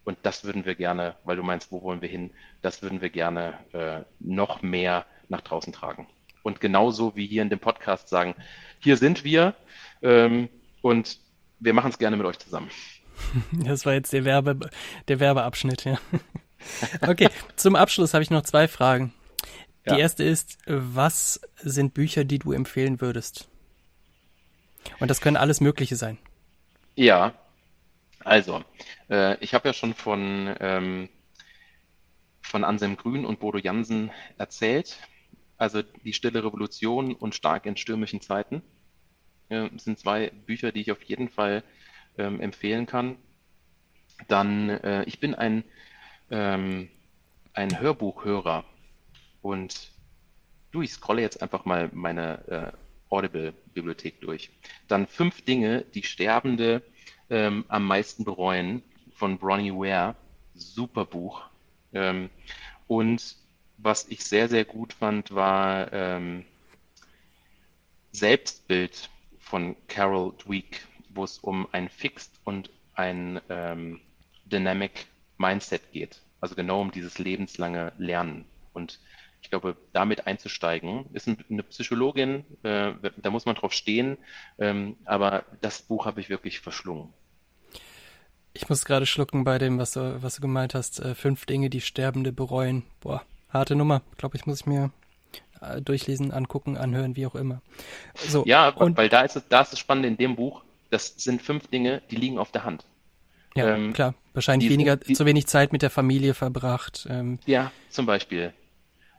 [0.03, 3.09] Und das würden wir gerne, weil du meinst, wo wollen wir hin, das würden wir
[3.09, 6.07] gerne äh, noch mehr nach draußen tragen.
[6.43, 8.35] Und genauso wie hier in dem Podcast sagen,
[8.79, 9.55] hier sind wir
[10.01, 10.49] ähm,
[10.81, 11.17] und
[11.59, 12.69] wir machen es gerne mit euch zusammen.
[13.51, 14.69] Das war jetzt der, Werbe,
[15.07, 15.99] der Werbeabschnitt, ja.
[17.01, 19.13] Okay, zum Abschluss habe ich noch zwei Fragen.
[19.85, 19.97] Die ja.
[19.97, 23.49] erste ist, was sind Bücher, die du empfehlen würdest?
[24.99, 26.17] Und das können alles Mögliche sein.
[26.95, 27.33] Ja,
[28.23, 28.63] also,
[29.09, 31.09] äh, ich habe ja schon von, ähm,
[32.41, 34.97] von Anselm Grün und Bodo Jansen erzählt.
[35.57, 38.61] Also die Stille Revolution und Stark in stürmischen Zeiten
[39.49, 41.63] äh, sind zwei Bücher, die ich auf jeden Fall
[42.17, 43.17] ähm, empfehlen kann.
[44.27, 45.63] Dann, äh, ich bin ein,
[46.29, 46.89] ähm,
[47.53, 48.65] ein Hörbuchhörer
[49.41, 49.91] und
[50.71, 52.77] du, ich scrolle jetzt einfach mal meine äh,
[53.13, 54.49] Audible-Bibliothek durch.
[54.87, 56.81] Dann fünf Dinge, die Sterbende
[57.29, 58.83] ähm, am meisten bereuen
[59.13, 60.15] von Bronnie Ware.
[60.55, 61.43] Super Buch.
[61.93, 62.29] Ähm,
[62.87, 63.35] und
[63.77, 66.45] was ich sehr, sehr gut fand, war ähm,
[68.11, 69.09] Selbstbild
[69.39, 74.01] von Carol Dweck wo es um ein Fixed und ein ähm,
[74.45, 75.07] Dynamic
[75.37, 76.21] Mindset geht.
[76.41, 78.45] Also genau um dieses lebenslange Lernen.
[78.73, 78.99] Und
[79.41, 81.05] ich glaube, damit einzusteigen.
[81.13, 84.17] Ist eine Psychologin, äh, da muss man drauf stehen,
[84.57, 87.13] ähm, aber das Buch habe ich wirklich verschlungen.
[88.53, 90.99] Ich muss gerade schlucken bei dem, was du, was du gemeint hast.
[90.99, 92.83] Äh, fünf Dinge, die Sterbende bereuen.
[93.01, 94.01] Boah, harte Nummer.
[94.17, 94.91] Glaube ich, muss ich mir
[95.61, 97.61] äh, durchlesen, angucken, anhören, wie auch immer.
[98.15, 100.63] So, ja, und, weil da ist, es, da ist das Spannende in dem Buch,
[100.93, 102.85] das sind fünf Dinge, die liegen auf der Hand.
[103.55, 104.15] Ja, ähm, klar.
[104.33, 107.07] Wahrscheinlich die, weniger, die, zu wenig Zeit mit der Familie verbracht.
[107.09, 107.39] Ähm.
[107.45, 108.53] Ja, zum Beispiel.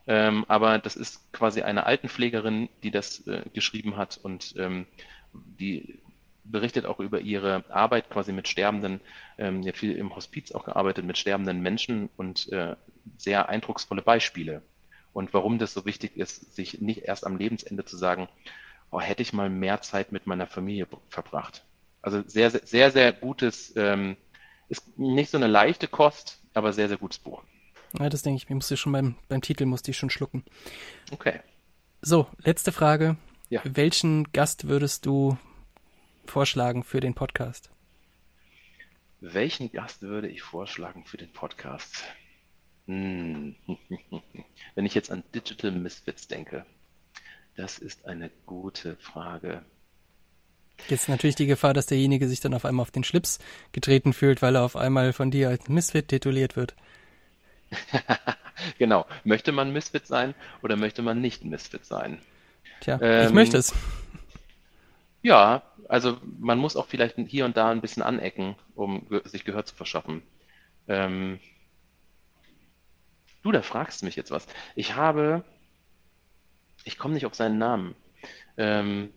[0.07, 4.85] Ähm, aber das ist quasi eine Altenpflegerin, die das äh, geschrieben hat und ähm,
[5.33, 5.99] die
[6.43, 9.01] berichtet auch über ihre Arbeit quasi mit sterbenden,
[9.37, 12.75] ähm, ja viel im Hospiz auch gearbeitet mit sterbenden Menschen und äh,
[13.17, 14.61] sehr eindrucksvolle Beispiele.
[15.11, 18.27] Und warum das so wichtig ist, sich nicht erst am Lebensende zu sagen,
[18.91, 21.63] oh, hätte ich mal mehr Zeit mit meiner Familie verbracht.
[22.01, 24.15] Also sehr, sehr, sehr, sehr gutes, ähm,
[24.69, 27.43] ist nicht so eine leichte Kost, aber sehr, sehr gutes Buch.
[27.99, 30.43] Ja, das denke ich, mir musste schon beim, beim Titel musste ich schon schlucken.
[31.11, 31.39] Okay.
[32.01, 33.17] So, letzte Frage.
[33.49, 33.61] Ja.
[33.63, 35.37] Welchen Gast würdest du
[36.25, 37.69] vorschlagen für den Podcast?
[39.21, 42.03] Welchen Gast würde ich vorschlagen für den Podcast?
[42.87, 43.55] Hm.
[44.75, 46.65] Wenn ich jetzt an Digital Misfits denke,
[47.55, 49.63] das ist eine gute Frage.
[50.89, 53.39] Jetzt natürlich die Gefahr, dass derjenige sich dann auf einmal auf den Schlips
[53.71, 56.75] getreten fühlt, weil er auf einmal von dir als Misfit tituliert wird.
[58.77, 59.05] genau.
[59.23, 62.19] Möchte man Misfit sein oder möchte man nicht Misfit sein?
[62.81, 63.73] Tja, ähm, ich möchte es.
[65.21, 69.65] Ja, also man muss auch vielleicht hier und da ein bisschen anecken, um sich Gehör
[69.65, 70.21] zu verschaffen.
[70.87, 71.39] Ähm,
[73.41, 74.45] du, da fragst du mich jetzt was.
[74.75, 75.43] Ich habe,
[76.85, 77.95] ich komme nicht auf seinen Namen,
[78.57, 79.11] ähm,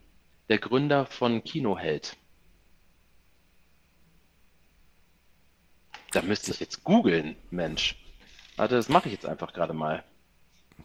[0.49, 2.17] der Gründer von Kinoheld.
[6.11, 7.97] Da müsste ich jetzt googeln, Mensch.
[8.57, 10.03] Warte, das mache ich jetzt einfach gerade mal.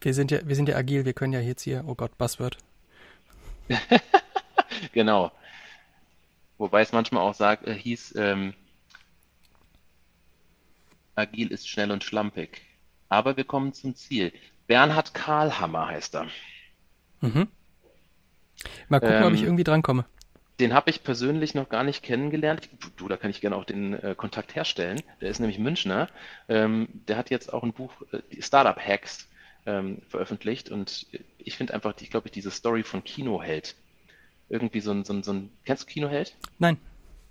[0.02, 2.58] Wir sind ja, wir sind ja agil, wir können ja jetzt hier, oh Gott, Buzzword.
[4.92, 5.32] genau.
[6.58, 8.54] Wobei es manchmal auch sagt, äh, hieß, ähm,
[11.16, 12.62] agil ist schnell und schlampig.
[13.08, 14.34] Aber wir kommen zum Ziel.
[14.68, 16.28] Bernhard Karlhammer heißt er.
[17.24, 17.48] Mhm.
[18.90, 20.06] Mal gucken, ähm, ob ich ähm, irgendwie drankomme.
[20.60, 22.70] Den habe ich persönlich noch gar nicht kennengelernt.
[22.98, 25.02] Du, da kann ich gerne auch den äh, Kontakt herstellen.
[25.20, 26.10] Der ist nämlich Münchner.
[26.48, 29.28] Ähm, der hat jetzt auch ein Buch, äh, Startup Hacks,
[29.66, 30.70] ähm, veröffentlicht.
[30.70, 33.76] Und ich finde einfach, ich glaube, diese Story von Kinoheld
[34.50, 36.36] irgendwie so ein, so ein, so ein kennst du Kinoheld?
[36.60, 36.78] Nein.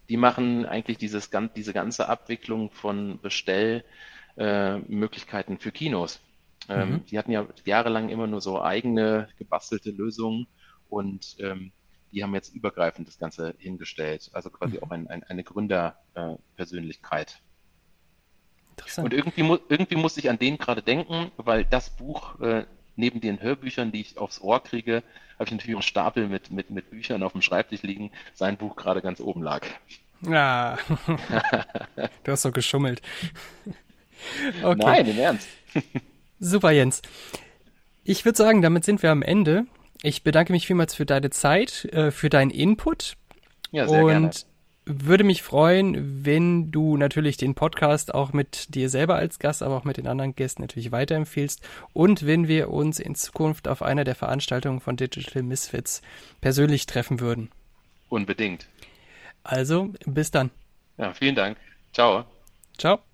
[0.09, 6.21] Die machen eigentlich dieses, diese ganze Abwicklung von Bestellmöglichkeiten äh, für Kinos.
[6.69, 7.07] Ähm, mhm.
[7.07, 10.47] Die hatten ja jahrelang immer nur so eigene gebastelte Lösungen
[10.89, 11.73] und ähm,
[12.13, 14.31] die haben jetzt übergreifend das Ganze hingestellt.
[14.33, 14.83] Also quasi mhm.
[14.83, 17.41] auch ein, ein, eine Gründerpersönlichkeit.
[18.97, 22.65] Äh, und irgendwie, mu irgendwie muss ich an den gerade denken, weil das Buch äh,
[22.97, 25.03] neben den Hörbüchern, die ich aufs Ohr kriege,
[25.35, 28.77] habe ich natürlich einen Stapel mit, mit, mit Büchern auf dem Schreibtisch liegen, sein Buch
[28.77, 29.67] gerade ganz oben lag.
[30.23, 30.79] Ja,
[32.25, 33.03] du hast doch geschummelt.
[34.63, 34.79] Okay.
[34.79, 35.49] Nein, im Ernst.
[36.45, 37.03] Super, Jens.
[38.05, 39.65] Ich würde sagen, damit sind wir am Ende.
[40.03, 43.17] Ich bedanke mich vielmals für deine Zeit, äh, für deinen Input.
[43.71, 44.31] Ja, sehr und gerne
[44.85, 49.77] würde mich freuen, wenn du natürlich den Podcast auch mit dir selber als Gast, aber
[49.77, 51.63] auch mit den anderen Gästen natürlich weiterempfehlst
[51.93, 56.03] und wenn wir uns in Zukunft auf einer der Veranstaltungen von Digital Misfits
[56.41, 57.51] persönlich treffen würden.
[58.09, 58.67] Unbedingt.
[59.45, 60.51] Also, bis dann.
[60.99, 61.59] Ja, vielen Dank.
[61.93, 62.25] Ciao.
[62.77, 63.12] Ciao.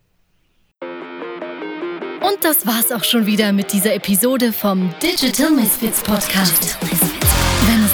[2.29, 6.77] Und das war's auch schon wieder mit dieser Episode vom Digital Misfits Podcast.
[6.83, 6.98] Wenn es